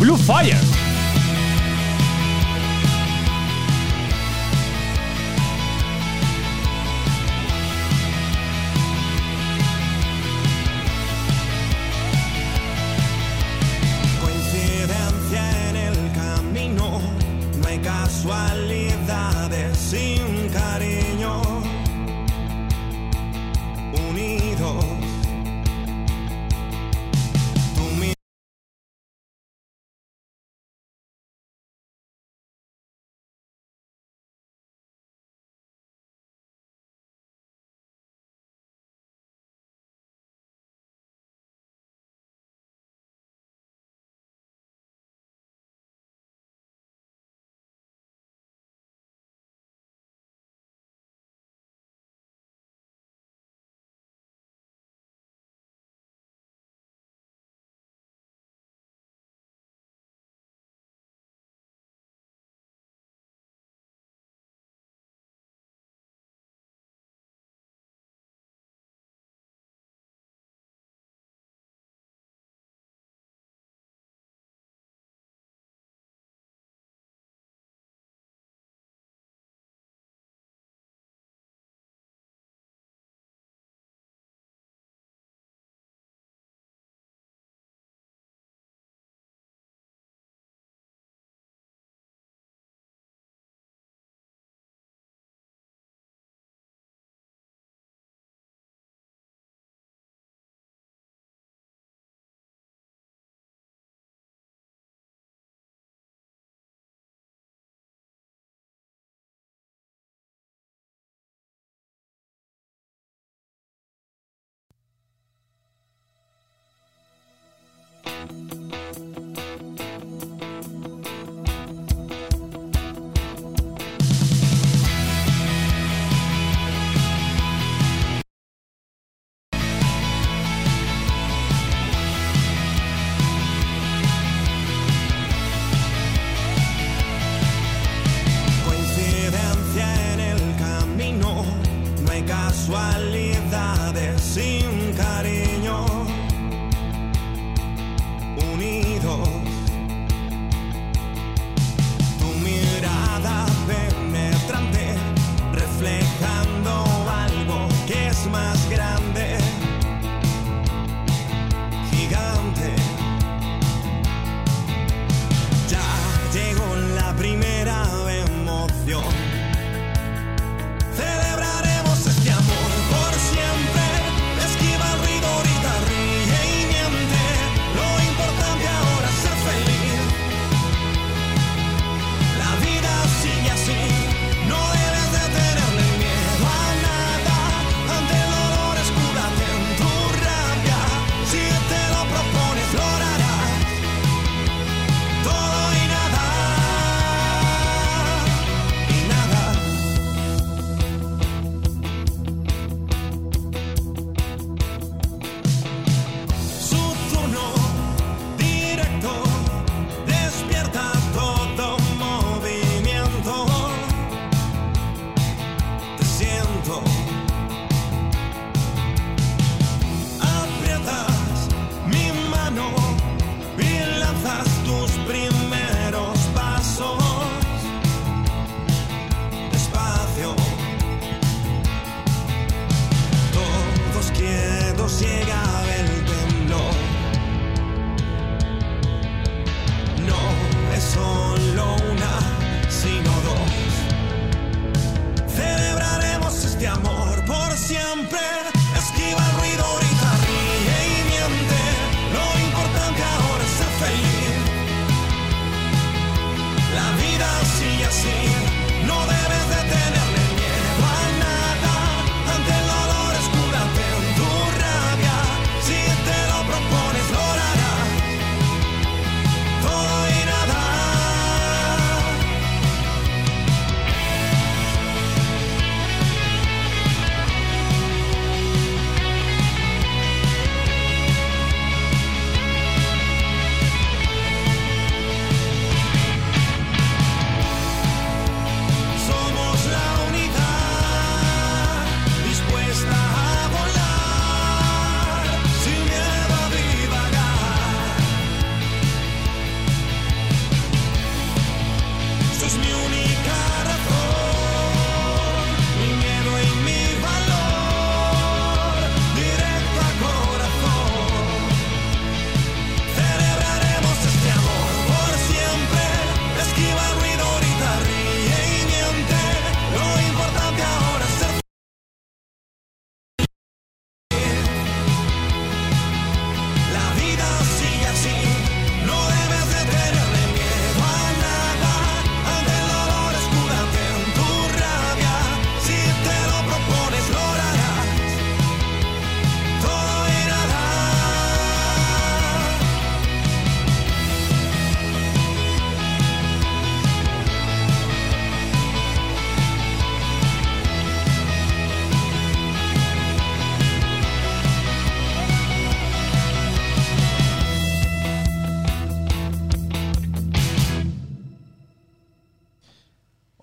[0.00, 0.83] Blue Fire.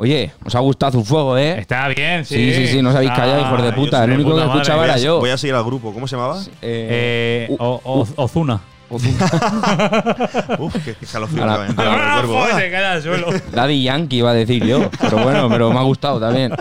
[0.01, 1.59] Oye, os ha gustado su fuego, ¿eh?
[1.59, 2.33] Está bien, sí.
[2.35, 4.03] Sí, sí, sí, no os habéis Está- callado, hijos de puta.
[4.03, 5.19] El único que escuchaba era yo.
[5.19, 5.93] voy a seguir al grupo.
[5.93, 6.41] ¿Cómo se llamaba?
[6.59, 8.61] Eh, Eh, o- o- Ozuna.
[8.91, 12.43] Uf, qué, escalofrío me el cuerpo.
[12.43, 12.59] Ah.
[12.59, 13.27] se cae al suelo.
[13.53, 14.89] Daddy Yankee iba a decir yo.
[14.99, 16.51] Pero bueno, pero me ha gustado también.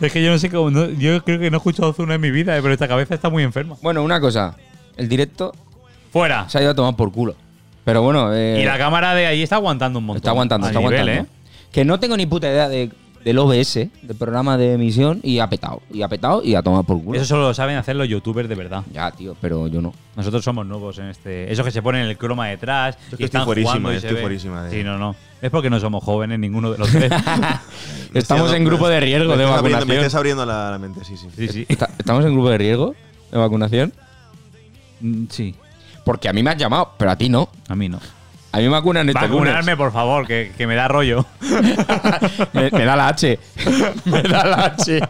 [0.00, 0.70] es que yo no sé cómo.
[0.70, 3.14] no- yo creo que no he escuchado Ozuna en mi vida, eh, pero esta cabeza
[3.14, 3.76] está muy enferma.
[3.82, 4.54] Bueno, una cosa.
[4.96, 5.52] El directo
[6.12, 6.48] Fuera.
[6.48, 7.34] se ha ido a tomar por culo.
[7.84, 10.18] Pero bueno, eh, Y la cámara de ahí está aguantando un montón.
[10.18, 11.30] está aguantando, A está nivel, aguantando.
[11.72, 11.74] ¿Eh?
[11.74, 12.90] Que no tengo ni puta idea de,
[13.24, 15.80] del OBS, del programa de emisión, y ha petado.
[15.92, 17.16] Y ha petado y ha tomado por culo.
[17.18, 18.82] Eso solo lo saben hacer los youtubers de verdad.
[18.92, 19.94] Ya, tío, pero yo no.
[20.16, 21.50] Nosotros somos nuevos en este.
[21.52, 22.96] Eso que se pone en el croma detrás.
[22.96, 25.14] Yo es que y estoy están fuerísima, estoy fuerísima de- Sí, no, no.
[25.40, 27.10] Es porque no somos jóvenes ninguno de los tres.
[28.14, 29.96] Estamos Estoy en grupo de riesgo de abriendo- Me vacunación.
[29.98, 31.28] estás abriendo la, la mente, sí, sí.
[31.36, 31.66] sí, sí.
[31.68, 32.94] Está- ¿Estamos en grupo de riesgo
[33.30, 33.92] de vacunación?
[35.00, 35.54] Mm, Sí.
[36.04, 37.48] Porque a mí me has llamado, pero a ti no.
[37.68, 38.00] A mí no.
[38.52, 41.24] A mí me vacunan este Vacunarme, por favor, que, que me da rollo.
[42.52, 43.38] me, me da la H.
[44.04, 45.00] me da la H.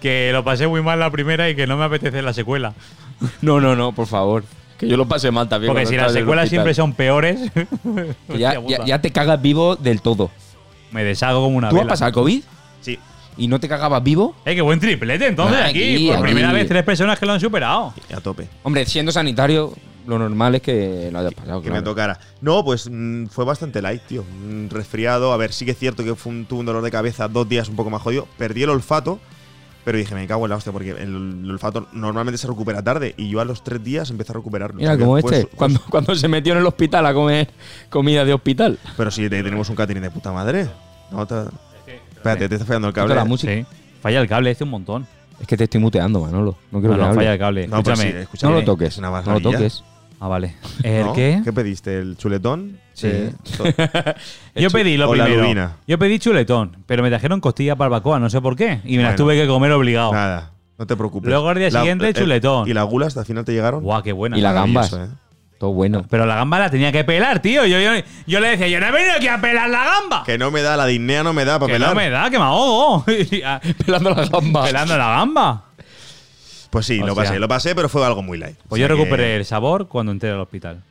[0.00, 2.72] que lo pasé muy mal la primera y que no me apetece la secuela.
[3.42, 4.44] No, no, no, por favor.
[4.78, 5.72] Que yo lo pasé mal también.
[5.72, 7.40] Porque si las secuelas siempre son peores.
[8.30, 8.54] Que ya,
[8.86, 10.30] ya, te cagas vivo del todo.
[10.92, 11.90] me deshago como una ¿Tú has vela.
[11.92, 12.42] pasado el COVID
[12.80, 12.98] Sí.
[13.36, 14.34] y no te cagabas vivo?
[14.46, 15.94] Eh, qué buen triplete entonces aquí.
[15.94, 16.22] Aquí, Por aquí.
[16.22, 17.92] primera vez tres personas que lo han superado.
[18.16, 18.46] A tope.
[18.62, 19.74] Hombre, siendo sanitario,
[20.10, 21.60] lo normal es que lo hayas pasado.
[21.62, 21.80] Que claro.
[21.82, 22.18] me tocara.
[22.40, 24.22] No, pues mm, fue bastante light, tío.
[24.44, 25.32] Un resfriado.
[25.32, 27.48] A ver, sí que es cierto que fue un, tuve un dolor de cabeza dos
[27.48, 28.26] días un poco más jodido.
[28.38, 29.18] Perdí el olfato,
[29.84, 30.98] pero dije, me cago en la hostia, porque el,
[31.44, 33.14] el olfato normalmente se recupera tarde.
[33.16, 34.76] Y yo a los tres días empecé a recuperarlo.
[34.76, 37.48] Mira, como que este, cuando, cuando se metió en el hospital a comer
[37.88, 38.78] comida de hospital.
[38.96, 40.68] Pero sí, te- tenemos un catering de puta madre.
[41.10, 41.34] No, te-
[42.14, 43.14] Espérate, te está fallando el cable.
[43.14, 43.52] la música.
[43.52, 43.64] Sí.
[44.02, 45.06] Falla el cable este un montón.
[45.40, 46.54] Es que te estoy muteando, Manolo.
[46.70, 47.16] No quiero No, que no, hable.
[47.16, 47.66] falla el cable.
[47.66, 48.12] No, pues Escúchame.
[48.12, 48.52] sí, escúchame.
[48.52, 48.88] No lo toques.
[48.88, 49.82] Es una no lo toques.
[50.20, 50.54] Ah, vale.
[50.82, 51.12] ¿El ¿No?
[51.14, 51.40] qué?
[51.42, 51.98] ¿Qué pediste?
[51.98, 52.78] ¿El chuletón?
[52.92, 53.08] Sí.
[53.08, 53.32] Eh,
[54.54, 55.42] Yo pedí lo o la primero.
[55.44, 55.76] lubina.
[55.86, 58.80] Yo pedí chuletón, pero me trajeron costillas barbacoa, no sé por qué.
[58.84, 59.16] Y me las Bueno.
[59.16, 60.12] tuve que comer obligado.
[60.12, 61.30] Nada, no te preocupes.
[61.30, 62.68] Luego al día siguiente, chuletón.
[62.68, 63.82] ¿Y las gulas al final te llegaron?
[63.82, 64.36] Guau, qué buena.
[64.36, 64.92] Y la gambas.
[64.92, 65.26] Maravilloso, ¿eh?
[65.58, 66.06] Todo bueno.
[66.08, 67.66] Pero la gamba la tenía que pelar, tío.
[67.66, 67.90] Yo, yo,
[68.26, 70.22] yo le decía, yo no he venido aquí a pelar la gamba.
[70.24, 71.90] Que no me da, la disnea no me da para Que pelar.
[71.90, 73.04] no me da, que me ahogo.
[73.30, 74.66] Y, ah, Pelando las gambas.
[74.68, 75.64] Pelando la gamba.
[76.70, 78.56] Pues sí, lo pasé, lo pasé, pero fue algo muy light.
[78.68, 80.82] Pues O yo sea recuperé que- el sabor cuando entré al hospital.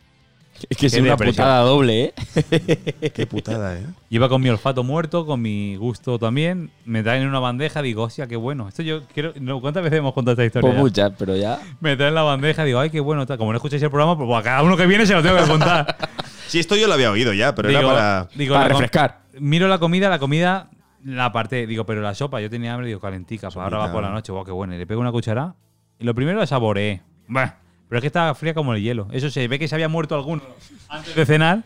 [0.70, 1.36] Es que es Qué una depresión.
[1.46, 3.12] putada doble, ¿eh?
[3.16, 3.86] Qué putada, ¿eh?
[4.10, 6.70] Iba con mi olfato muerto, con mi gusto también.
[6.84, 8.68] Me traen en una bandeja, digo, hostia, qué bueno.
[8.68, 9.32] Esto yo quiero.
[9.40, 10.68] no, ¿Cuántas veces hemos contado esta historia?
[10.72, 10.82] Pues ya?
[10.82, 11.62] muchas, pero ya.
[11.80, 13.26] Me traen la bandeja, digo, ay, qué bueno.
[13.26, 13.38] tal.
[13.38, 15.48] Como no escucháis el programa, pues a cada uno que viene se lo tengo que
[15.48, 15.96] contar.
[16.50, 18.28] Sí, esto yo lo había oído ya, pero digo, era para.
[18.36, 19.20] digo, para la com- refrescar.
[19.40, 20.68] Miro la comida, la comida
[21.06, 21.68] la aparté.
[21.68, 23.48] Digo, pero la sopa, yo tenía hambre, digo, calentica.
[23.50, 23.94] Pues ahora va Sopita.
[23.94, 24.74] por la noche, guau, qué bueno.
[24.74, 25.54] Y le pego una cuchara
[26.00, 27.02] y lo primero la saboreé.
[27.28, 29.08] Bah, pero es que estaba fría como el hielo.
[29.12, 30.42] Eso se ve que se había muerto alguno
[30.90, 31.64] antes de cenar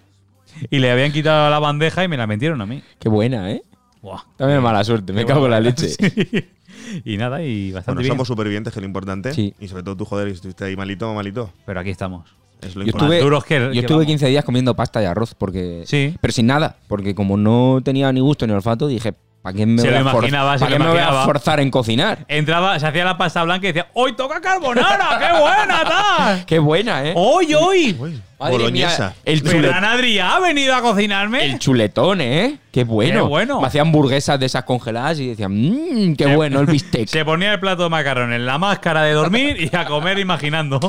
[0.70, 2.82] y le habían quitado la bandeja y me la metieron a mí.
[3.00, 3.62] Qué buena, ¿eh?
[4.02, 4.20] Guau.
[4.38, 5.90] También mala suerte, me cago en la leche.
[6.74, 7.02] Sí.
[7.06, 8.12] Y nada, y bastante Bueno, bien.
[8.14, 9.32] somos supervivientes, que es lo importante.
[9.34, 9.54] Sí.
[9.60, 11.52] Y sobre todo tú, joder, estuviste ahí malito, malito.
[11.66, 12.36] Pero aquí estamos.
[12.62, 13.16] Es lo Yo importante.
[13.16, 14.08] estuve, duros que- yo que estuve vamos.
[14.08, 15.84] 15 días comiendo pasta y arroz, porque.
[15.86, 16.16] Sí.
[16.20, 19.14] Pero sin nada, porque como no tenía ni gusto ni olfato, dije,
[19.44, 21.02] ¿para qué me, Se voy, lo a, imaginaba, se ¿para lo qué me voy a
[21.02, 21.26] imaginaba.
[21.26, 22.26] forzar en cocinar?
[22.28, 25.20] Entraba, se hacía la pasta blanca y decía, ¡Hoy toca carbonara!
[25.20, 26.46] ¡Qué buena, tal!
[26.48, 27.14] Qué buena, ¿eh?
[27.16, 28.22] ¡Hoy, hoy!
[28.44, 28.98] Madre boloñesa.
[29.08, 31.46] mía, el, chule- Ferran Adrià ha venido a cocinarme.
[31.46, 32.58] el chuletón, ¿eh?
[32.72, 33.24] Qué bueno.
[33.24, 33.62] Qué bueno.
[33.62, 37.08] Me hacían hamburguesas de esas congeladas y decían, mmm, qué Se- bueno el bistec.
[37.08, 40.80] Se ponía el plato de macarrones, la máscara de dormir y a comer imaginando.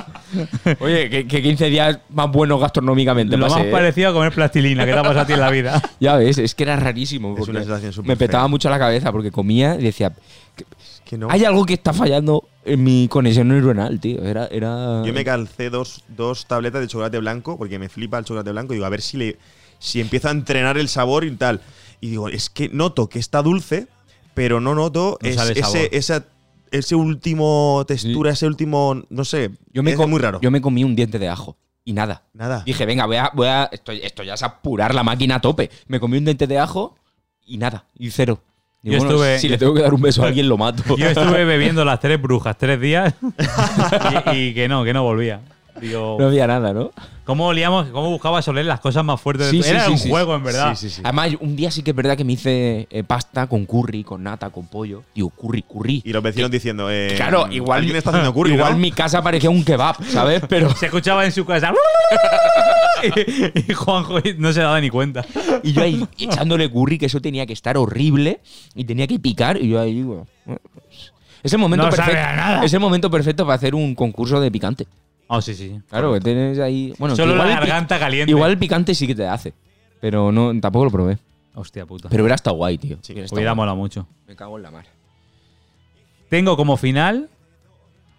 [0.81, 3.37] Oye, que, que 15 días más buenos gastronómicamente.
[3.37, 3.71] Lo pasé, más ¿eh?
[3.71, 5.83] parecido a comer plastilina que te ha pasado a ti en la vida.
[6.01, 7.35] Ya ves, es que era rarísimo.
[7.39, 7.61] Es una
[8.05, 8.49] Me petaba fea.
[8.49, 10.13] mucho la cabeza porque comía y decía,
[11.05, 11.29] Que no.
[11.31, 14.23] hay algo que está fallando en mi conexión neuronal, tío.
[14.23, 15.03] Era, era...
[15.05, 18.73] Yo me calcé dos, dos tabletas de chocolate blanco porque me flipa el chocolate blanco.
[18.73, 19.39] Y digo, a ver si le
[19.79, 21.61] si empieza a entrenar el sabor y tal.
[22.01, 23.87] Y digo, es que noto que está dulce,
[24.35, 26.25] pero no noto No es- ese, esa,
[26.71, 29.51] ese último textura, ese último, no sé.
[29.73, 30.41] yo me es com- muy raro.
[30.41, 32.23] Yo me comí un diente de ajo y nada.
[32.33, 32.63] Nada.
[32.65, 35.71] Dije, venga, voy a, voy a esto, esto ya es apurar la máquina a tope.
[35.87, 36.97] Me comí un diente de ajo
[37.47, 38.41] y nada, y cero.
[38.85, 40.83] Yo bueno, estuve- si le tengo que dar un beso a alguien, lo mato.
[40.97, 43.15] Yo estuve bebiendo las tres brujas tres días
[44.33, 45.41] y, y que no, que no volvía.
[45.81, 46.91] Digo, no había nada, ¿no?
[47.25, 49.93] ¿cómo olíamos, cómo buscabas oler las cosas más fuertes Sí, de tu sí, Era sí,
[49.93, 50.75] un sí, juego, en verdad.
[50.75, 51.01] Sí, sí, sí.
[51.05, 54.23] Además, un día sí que es verdad que me hice eh, pasta con curry, con
[54.23, 55.05] nata, con pollo.
[55.15, 56.03] Digo, curry, curry.
[56.05, 57.79] Y los vecinos diciendo, eh, Claro, igual.
[57.79, 58.79] Alguien está haciendo curry, Igual ¿no?
[58.79, 60.43] mi casa parecía un kebab, ¿sabes?
[60.49, 60.71] Pero.
[60.77, 61.73] Se escuchaba en su casa.
[63.03, 65.25] y, y Juanjo no se daba ni cuenta.
[65.63, 68.41] Y yo ahí echándole curry, que eso tenía que estar horrible
[68.75, 69.57] y tenía que picar.
[69.57, 70.27] Y yo ahí digo.
[71.43, 72.29] Es el momento No sabe perfecto.
[72.31, 72.65] a nada.
[72.65, 74.87] Es el momento perfecto para hacer un concurso de picante.
[75.27, 75.81] Oh, sí, sí.
[75.89, 76.93] Claro, que tienes ahí.
[76.99, 78.31] Bueno, Solo igual la garganta caliente.
[78.31, 79.55] Igual el picante sí que te hace.
[80.01, 81.19] Pero no, tampoco lo probé.
[81.55, 82.09] Hostia puta.
[82.09, 82.99] Pero hubiera estado guay, tío.
[83.01, 84.07] Sí, Hubiera molado mucho.
[84.27, 84.85] Me cago en la mar.
[86.29, 87.31] Tengo como final.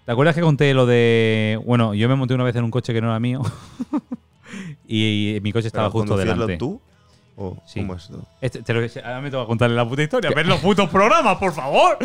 [0.06, 1.60] ¿Te acuerdas que conté lo de.
[1.66, 3.42] Bueno, yo me monté una vez en un coche que no era mío.
[4.88, 6.58] y, mi coche estaba ¿Pero justo delante.
[6.58, 6.80] tú?
[7.38, 7.82] ¿O Sí.
[7.82, 8.26] cómo es esto?
[8.40, 10.32] Este- te lo- ahora me toca contarle la puta historia.
[10.32, 11.98] Ver los putos programas, por favor.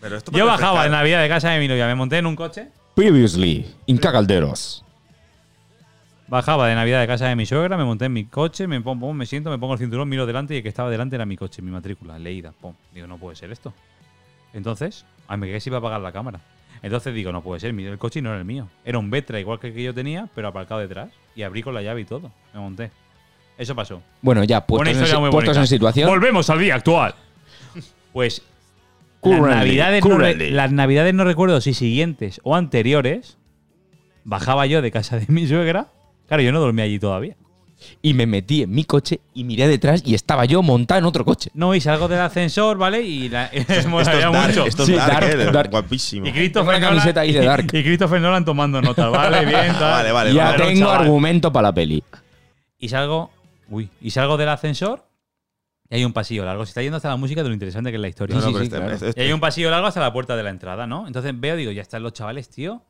[0.00, 0.86] Pero esto Yo bajaba refrescar.
[0.86, 1.86] en Navidad de casa de mi novia.
[1.86, 2.68] Me monté en un coche.
[2.94, 4.84] Previously, Inca Calderos.
[6.28, 9.12] Bajaba de Navidad de casa de mi suegra, me monté en mi coche, me pongo,
[9.12, 11.36] me siento, me pongo el cinturón, miro delante y el que estaba delante era mi
[11.36, 12.52] coche, mi matrícula, leída.
[12.52, 12.72] Pum.
[12.94, 13.74] Digo, no puede ser esto.
[14.52, 16.40] Entonces, a mí que se iba a apagar la cámara.
[16.82, 18.68] Entonces digo, no puede ser, el coche y no era el mío.
[18.84, 21.10] Era un Vetra igual que el que yo tenía, pero aparcado detrás.
[21.34, 22.30] Y abrí con la llave y todo.
[22.52, 22.92] Me monté.
[23.58, 24.00] Eso pasó.
[24.22, 26.08] Bueno, ya, puestos, en, puestos en situación.
[26.08, 27.14] Volvemos al día actual.
[28.12, 28.42] Pues
[29.30, 30.44] las navidades, no, currently.
[30.46, 33.38] re- las navidades no recuerdo si siguientes o anteriores.
[34.24, 35.88] Bajaba yo de casa de mi suegra.
[36.26, 37.36] Claro, yo no dormía allí todavía.
[38.00, 41.24] Y me metí en mi coche y miré detrás y estaba yo montado en otro
[41.24, 41.50] coche.
[41.52, 43.02] No, y salgo del ascensor, ¿vale?
[43.02, 44.66] Y la, Esto es molaría dark, mucho.
[44.66, 45.70] esto es Sí, dark, dark, eh, dark.
[45.70, 46.26] guapísimo.
[46.26, 47.64] Y Christopher Nolan, camiseta ahí de y- Dark.
[47.74, 49.40] Y, Christopher Nolan tomando notas, ¿vale?
[49.44, 49.80] Bien, tal.
[49.80, 50.64] Vale, vale, ya vale.
[50.64, 51.02] tengo chaval.
[51.02, 52.02] argumento para la peli.
[52.78, 53.30] Y salgo.
[53.68, 53.90] Uy.
[54.00, 55.04] Y salgo del ascensor.
[55.90, 56.64] Y hay un pasillo largo.
[56.64, 58.36] Se está yendo hasta la música de lo interesante que es la historia.
[58.36, 58.94] No, Sí, no, sí, pero sí, este- claro.
[58.94, 61.06] este- este- Y hay un pasillo largo hasta la puerta de la entrada, ¿no?
[61.06, 62.82] Entonces veo, digo, ya están los chavales, tío.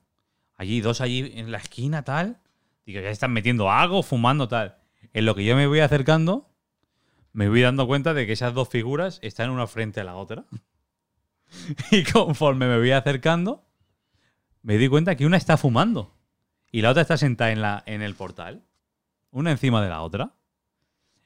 [0.56, 2.38] Allí, dos allí en la esquina, tal.
[2.86, 4.76] Digo, ya están metiendo algo, fumando, tal.
[5.12, 6.50] En lo que yo me voy acercando,
[7.32, 10.44] me voy dando cuenta de que esas dos figuras están una frente a la otra.
[11.90, 13.64] Y conforme me voy acercando,
[14.62, 16.14] me di cuenta que una está fumando.
[16.72, 18.64] Y la otra está sentada en, la, en el portal.
[19.30, 20.32] Una encima de la otra.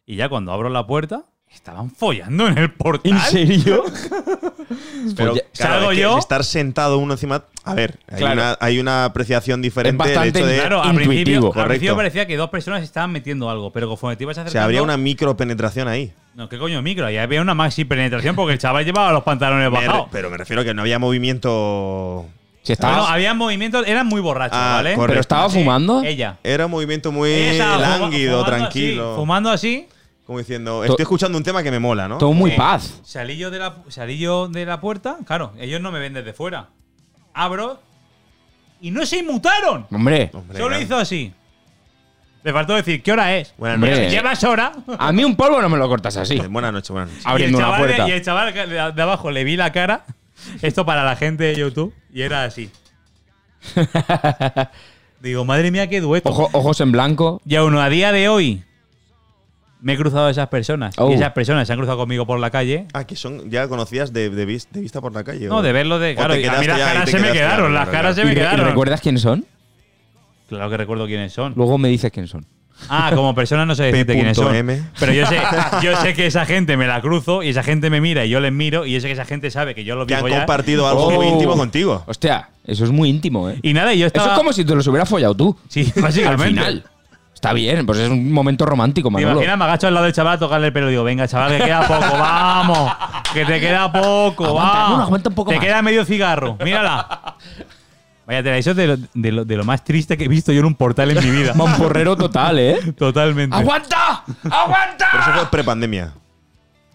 [0.05, 3.13] Y ya cuando abro la puerta, estaban follando en el portal.
[3.13, 3.85] ¿En serio?
[5.17, 7.45] Pero, Folla- claro, salgo es que yo- Estar sentado uno encima.
[7.65, 8.35] A ver, hay, Claro.
[8.35, 10.59] una, hay una apreciación diferente del bastante hecho de.
[10.59, 11.69] Claro, al Intuitivo, principio, al correcto.
[11.69, 14.53] principio parecía que dos personas estaban metiendo algo, pero conforme te ibas O acercando.
[14.53, 16.13] sea, habría una micro penetración ahí.
[16.35, 17.07] No, ¿qué coño micro?
[17.07, 20.09] Ahí había una maxi penetración porque el chaval llevaba los pantalones Me re- bajados.
[20.13, 22.27] pero me refiero a que no había movimiento.
[22.63, 24.95] Si estaba, Bueno, había movimientos, eran muy borrachos, Ah, ¿vale?
[24.95, 25.09] correcto.
[25.13, 26.03] ¿Pero estaba fumando?
[26.03, 26.37] ella.
[26.45, 29.17] Era un movimiento muy Ella estaba fuma- lánguido, fumando tranquilo.
[29.17, 29.89] Fumando así,
[30.29, 32.19] Como diciendo, estoy escuchando un tema que me mola, ¿no?
[32.19, 32.57] Todo muy Sí.
[32.59, 33.01] paz.
[33.03, 35.17] salí yo, de la, salí yo de la puerta.
[35.25, 36.69] Claro, ellos no me ven desde fuera.
[37.33, 37.81] Abro
[38.83, 39.87] y no se inmutaron.
[39.91, 40.83] Hombre, Hombre, Solo claro.
[40.85, 41.33] hizo así.
[42.43, 43.55] Le faltó decir, ¿qué hora es?
[43.57, 43.91] Buenas Hombre.
[43.93, 44.13] noches.
[44.13, 44.73] ¿Llevas hora?
[44.99, 46.37] a mí un polvo no me lo cortas así.
[46.37, 47.27] Eh, Buenas noches, buenas noches.
[47.27, 48.09] Abriendo y el una chaval de- puerta.
[48.09, 50.05] y el chaval que de, de abajo le vi la cara.
[50.61, 51.95] Esto para la gente de YouTube.
[52.13, 52.71] Y era así.
[55.21, 56.29] Digo, madre mía, qué dueto.
[56.29, 57.41] Ojo- ojos en blanco.
[57.47, 58.63] Y aún a día de hoy
[59.81, 60.95] me he cruzado a esas personas.
[60.99, 61.11] Oh.
[61.11, 62.87] Y esas personas se han cruzado conmigo por la calle.
[62.93, 65.47] Ah, que son ya conocidas de, de, vis- de vista por la calle.
[65.47, 65.63] No, ¿o?
[65.63, 66.15] de verlo de.
[66.15, 67.75] Claro, a mí las caras se me quedaron.
[67.75, 68.67] Las caras se ¿Y, me quedaron.
[68.67, 69.45] recuerdas quiénes son?
[70.49, 71.53] Claro que recuerdo quiénes son.
[71.57, 72.45] Luego me dices quiénes son.
[72.89, 74.55] Ah, como personas no sé decirte quiénes son.
[75.01, 75.37] Pero yo sé,
[75.83, 78.39] yo sé que esa gente me la cruzo y esa gente me mira y yo
[78.41, 80.31] les miro y yo sé que esa gente sabe que yo los Que han vi
[80.31, 81.33] compartido algo muy Oh.
[81.33, 82.05] íntimo contigo.
[82.07, 83.59] Hostia, eso es muy íntimo, ¿eh?
[83.63, 84.27] Y nada, y yo estaba.
[84.27, 85.57] Eso es como si te los hubieras follado tú.
[85.69, 86.47] Sí, Al básicamente.
[86.61, 86.85] final.
[87.39, 89.35] Está bien, pues es un momento romántico, ¿Te Manolo.
[89.35, 89.57] imaginas?
[89.59, 90.89] Me agacho al lado del chaval a tocarle el pelo.
[90.89, 92.93] Digo, venga, chaval, que queda poco, vamos.
[93.33, 94.99] Que te queda poco, Aguanta, vamos.
[94.99, 95.65] no, aguanta un poco Te más.
[95.65, 97.37] queda medio cigarro, mírala.
[98.27, 100.51] Vaya tela, eso es de lo, de, lo, de lo más triste que he visto
[100.53, 101.55] yo en un portal en mi vida.
[101.55, 102.77] Mamporrero total, ¿eh?
[102.99, 103.57] Totalmente.
[103.57, 104.25] ¡Aguanta!
[104.51, 105.07] ¡Aguanta!
[105.13, 106.13] Pero eso fue prepandemia.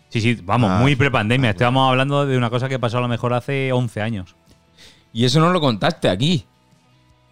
[0.10, 1.52] Sí, sí, vamos, Ah, muy prepandemia.
[1.52, 4.36] Estamos hablando de una cosa que pasó a lo mejor hace 11 años.
[5.14, 6.46] Y eso no lo contaste aquí.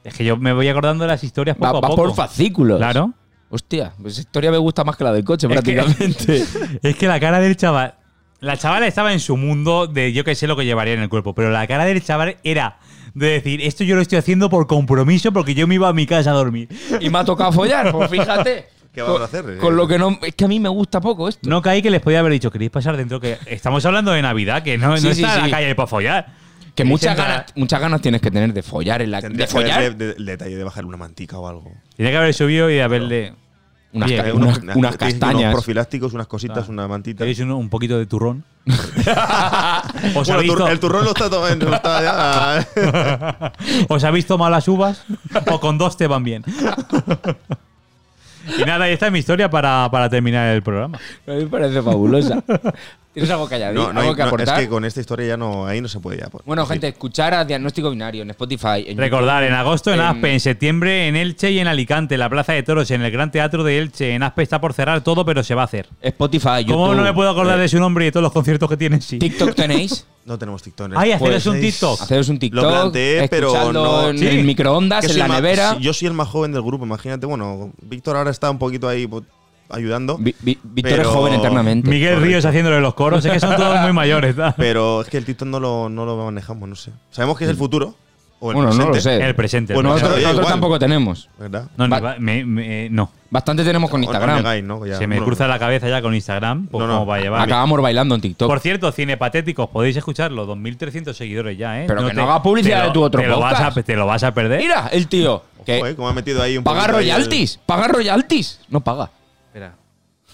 [0.03, 1.95] Es que yo me voy acordando de las historias poco Va, a va poco.
[2.03, 2.77] por fascículos.
[2.77, 3.13] Claro.
[3.49, 6.43] Hostia, pues esa historia me gusta más que la del coche, Es que- prácticamente.
[6.81, 7.95] Es que la cara del chaval.
[8.39, 11.09] La chavala estaba en su mundo de yo que sé lo que llevaría en el
[11.09, 12.79] cuerpo, pero la cara del chaval era
[13.13, 16.07] de decir, esto yo lo estoy haciendo por compromiso porque yo me iba a mi
[16.07, 16.67] casa a dormir.
[16.99, 18.67] y me ha tocado follar, pues fíjate.
[18.93, 19.57] ¿Qué vamos Con- a hacer?
[19.57, 20.17] Con lo que no.
[20.23, 21.47] Es que a mí me gusta poco esto.
[21.49, 23.19] No caí que les podía haber dicho, ¿queréis pasar dentro?
[23.21, 25.49] Que estamos hablando de Navidad, que no, Sí, no sí, está en sí.
[25.51, 26.33] la calle para follar.
[26.73, 29.21] Que ¿Queréis muchas ganas, muchas ganas tienes que tener de follar en la.
[29.21, 29.95] ¿De follar?
[29.95, 31.71] de- el detalle de bajar una mantica o algo.
[31.95, 33.33] Tiene que haber subido y haberle.
[33.93, 35.41] Unas, ca- eh, unas, unas castañas.
[35.41, 36.71] Unos profilácticos, unas cositas, Ah.
[36.71, 37.19] una mantita.
[37.19, 38.45] ¿Queréis un, un poquito de turrón?
[38.65, 41.65] ¿Os, Bueno, habéis tur- to- el turrón lo está tomando.
[41.69, 43.53] lo está ya.
[43.89, 45.03] ¿Os habéis tomado las uvas?
[45.51, 46.45] ¿O con dos te van bien?
[48.57, 50.97] y nada, y esta es mi historia para, para terminar el programa.
[51.27, 52.43] A mí me parece fabulosa.
[53.13, 53.75] ¿Tienes algo que añadir?
[53.75, 54.59] No, no hay- ¿Algo que no, es aportar?
[54.61, 56.29] que con esta historia ya no, ahí no se puede ya.
[56.29, 56.45] pues.
[56.45, 56.71] Bueno, Sí.
[56.71, 58.85] gente, escuchar a Diagnóstico Binario en Spotify.
[58.87, 62.19] En Recordar, en agosto en en- Aspe, en septiembre en Elche y en Alicante, en
[62.19, 64.13] la Plaza de Toros, en el Gran Teatro de Elche.
[64.15, 65.89] En Aspe está por cerrar todo, pero se va a hacer.
[66.01, 66.73] Spotify, YouTube.
[66.73, 68.77] ¿Cómo no me puedo acordar eh, de su nombre y de todos los conciertos que
[68.77, 69.01] tienen?
[69.01, 69.19] Sí.
[69.19, 70.05] TikTok tenéis.
[70.23, 70.93] No tenemos TikTok.
[70.95, 72.01] Ay, haceros Pues, un TikTok.
[72.01, 72.63] Haceros un TikTok.
[72.63, 74.27] Lo planteé, pero no- en, Sí.
[74.27, 75.77] en microondas, en la el nevera.
[75.79, 77.25] yo soy el más joven del grupo, imagínate.
[77.25, 79.07] Bueno, Víctor ahora está un poquito ahí.
[79.73, 80.17] Ayudando.
[80.17, 81.89] Vi- vi- Víctor es joven eternamente.
[81.89, 82.27] Miguel correcto.
[82.27, 83.23] Ríos haciéndole los coros.
[83.25, 84.35] Es que son todos muy mayores.
[84.35, 84.53] ¿tá?
[84.57, 86.91] Pero es que el TikTok no lo, no lo manejamos, no sé.
[87.11, 87.95] Sabemos que es el futuro.
[88.43, 89.27] O el Bueno, no lo presente, sé.
[89.29, 89.73] El presente.
[89.73, 90.21] el Bueno, presente.
[90.23, 91.29] nosotros tampoco tenemos.
[91.37, 91.65] ¿Verdad?
[91.77, 93.11] No, me- me- no.
[93.29, 94.37] Bastante tenemos con Instagram.
[94.37, 94.83] negáis, ¿no?
[94.83, 96.65] Ya, Se me bueno, cruza la cabeza ya con Instagram.
[96.65, 96.93] Pues No, no.
[96.95, 97.41] cómo va a llevar.
[97.43, 98.49] Acabamos bailando en TikTok.
[98.49, 100.47] Por cierto, Cinepatéticos, podéis escucharlo.
[100.47, 101.85] 2.300 seguidores ya, ¿eh?
[101.87, 103.77] Pero que no haga publicidad te lo- de tu otro te lo, vas podcast.
[103.77, 104.59] a, te lo vas a perder.
[104.59, 105.43] Mira, el tío.
[105.63, 107.59] Que Ojo, eh, cómo ha metido ahí un paga ahí el- royalties.
[107.67, 108.59] Paga royalties.
[108.69, 109.11] No paga.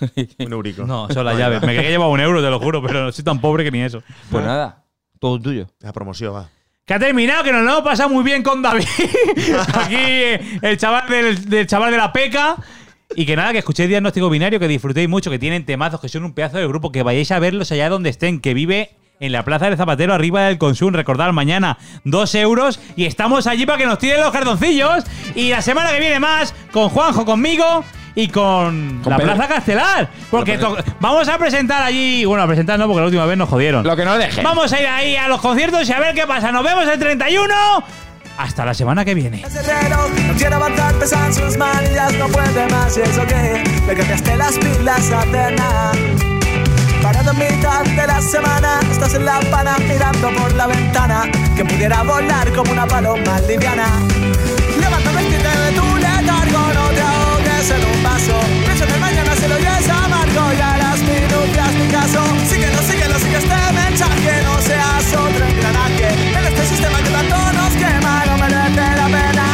[0.02, 0.36] Espera.
[0.48, 0.86] Un eurico.
[0.86, 1.62] No, son las llaves.
[1.62, 3.82] Me creía que llevaba un euro, te lo juro, pero soy tan pobre que ni
[3.82, 4.02] eso.
[4.30, 4.84] Pues nada.
[5.20, 5.68] Todo tuyo.
[5.80, 6.50] La promoción, va.
[6.86, 8.86] Que ha terminado, que nos lo hemos pasado muy bien con David.
[9.74, 12.56] Aquí eh, el chaval del, del chaval de la peca.
[13.16, 16.24] Y que nada, que escuchéis Diagnóstico Binario, que disfrutéis mucho, que tienen temazos, que son
[16.24, 19.44] un pedazo de grupo, que vayáis a verlos allá donde estén, que vive en la
[19.44, 20.94] Plaza del Zapatero, arriba del Consum.
[20.94, 22.80] Recordad, mañana, dos euros.
[22.96, 25.04] Y estamos allí para que nos tiren los cardoncillos.
[25.36, 27.84] Y la semana que viene más, con Juanjo, conmigo
[28.18, 29.36] y con, Con la Pedro.
[29.36, 30.10] Plaza Castelar.
[30.32, 32.26] Porque to- vamos a presentar allí.
[32.26, 33.86] Bueno, a presentar no, porque la última vez nos jodieron.
[33.86, 34.42] Lo que no deje.
[34.42, 36.52] Vamos a ir ahí a los conciertos y a ver qué pasa.
[36.52, 37.54] Nos vemos el 31.
[38.40, 39.44] Hasta la semana que viene.
[39.44, 40.56] No quiere
[41.00, 45.92] pesan sus manillas, no puede más y eso que le cambiaste las pilas a.
[47.02, 51.64] Parado en mitad de la semana, estás en la pana mirando por la ventana, que
[51.64, 53.86] pudiera volar como una paloma liviana.
[60.38, 62.22] Y a las minutas ni caso.
[62.50, 66.08] Síguelo, síguelo, sigue este mensaje, no seas otro engranaje.
[66.38, 69.46] En este sistema que tanto nos quema, no merece la pena.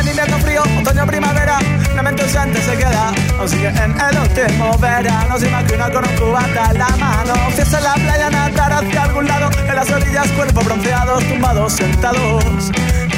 [0.00, 1.58] En invierno frío, otoño, primavera,
[1.94, 3.12] la mente ausente se queda.
[3.42, 7.34] Así que en el último verano se imagina con un cubata en la mano.
[7.54, 9.50] Fiesta en la playa, nadar hacia algún lado.
[9.66, 12.70] En las orillas, cuerpos bronceados, tumbados, sentados.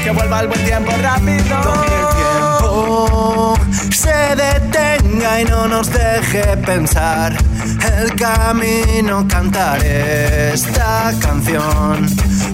[0.02, 2.53] Que vuelva el buen tiempo rápido
[3.90, 7.32] se detenga y no nos deje pensar.
[7.98, 12.06] El camino, cantar esta canción,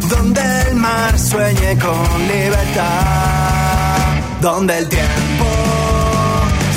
[0.08, 3.98] donde el mar sueñe con libertad,
[4.40, 5.48] donde el tiempo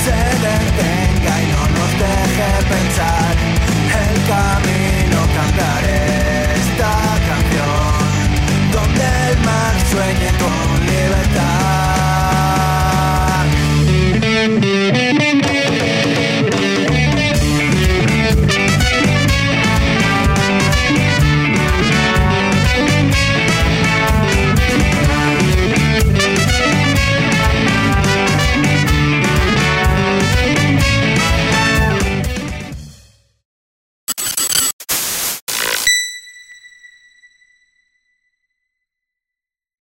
[0.05, 3.33] se detenga y no nos deje pensar.
[4.03, 5.83] El camino, cantar
[6.59, 6.93] esta
[7.29, 7.93] canción,
[8.71, 10.72] donde el mar sueñe con libertad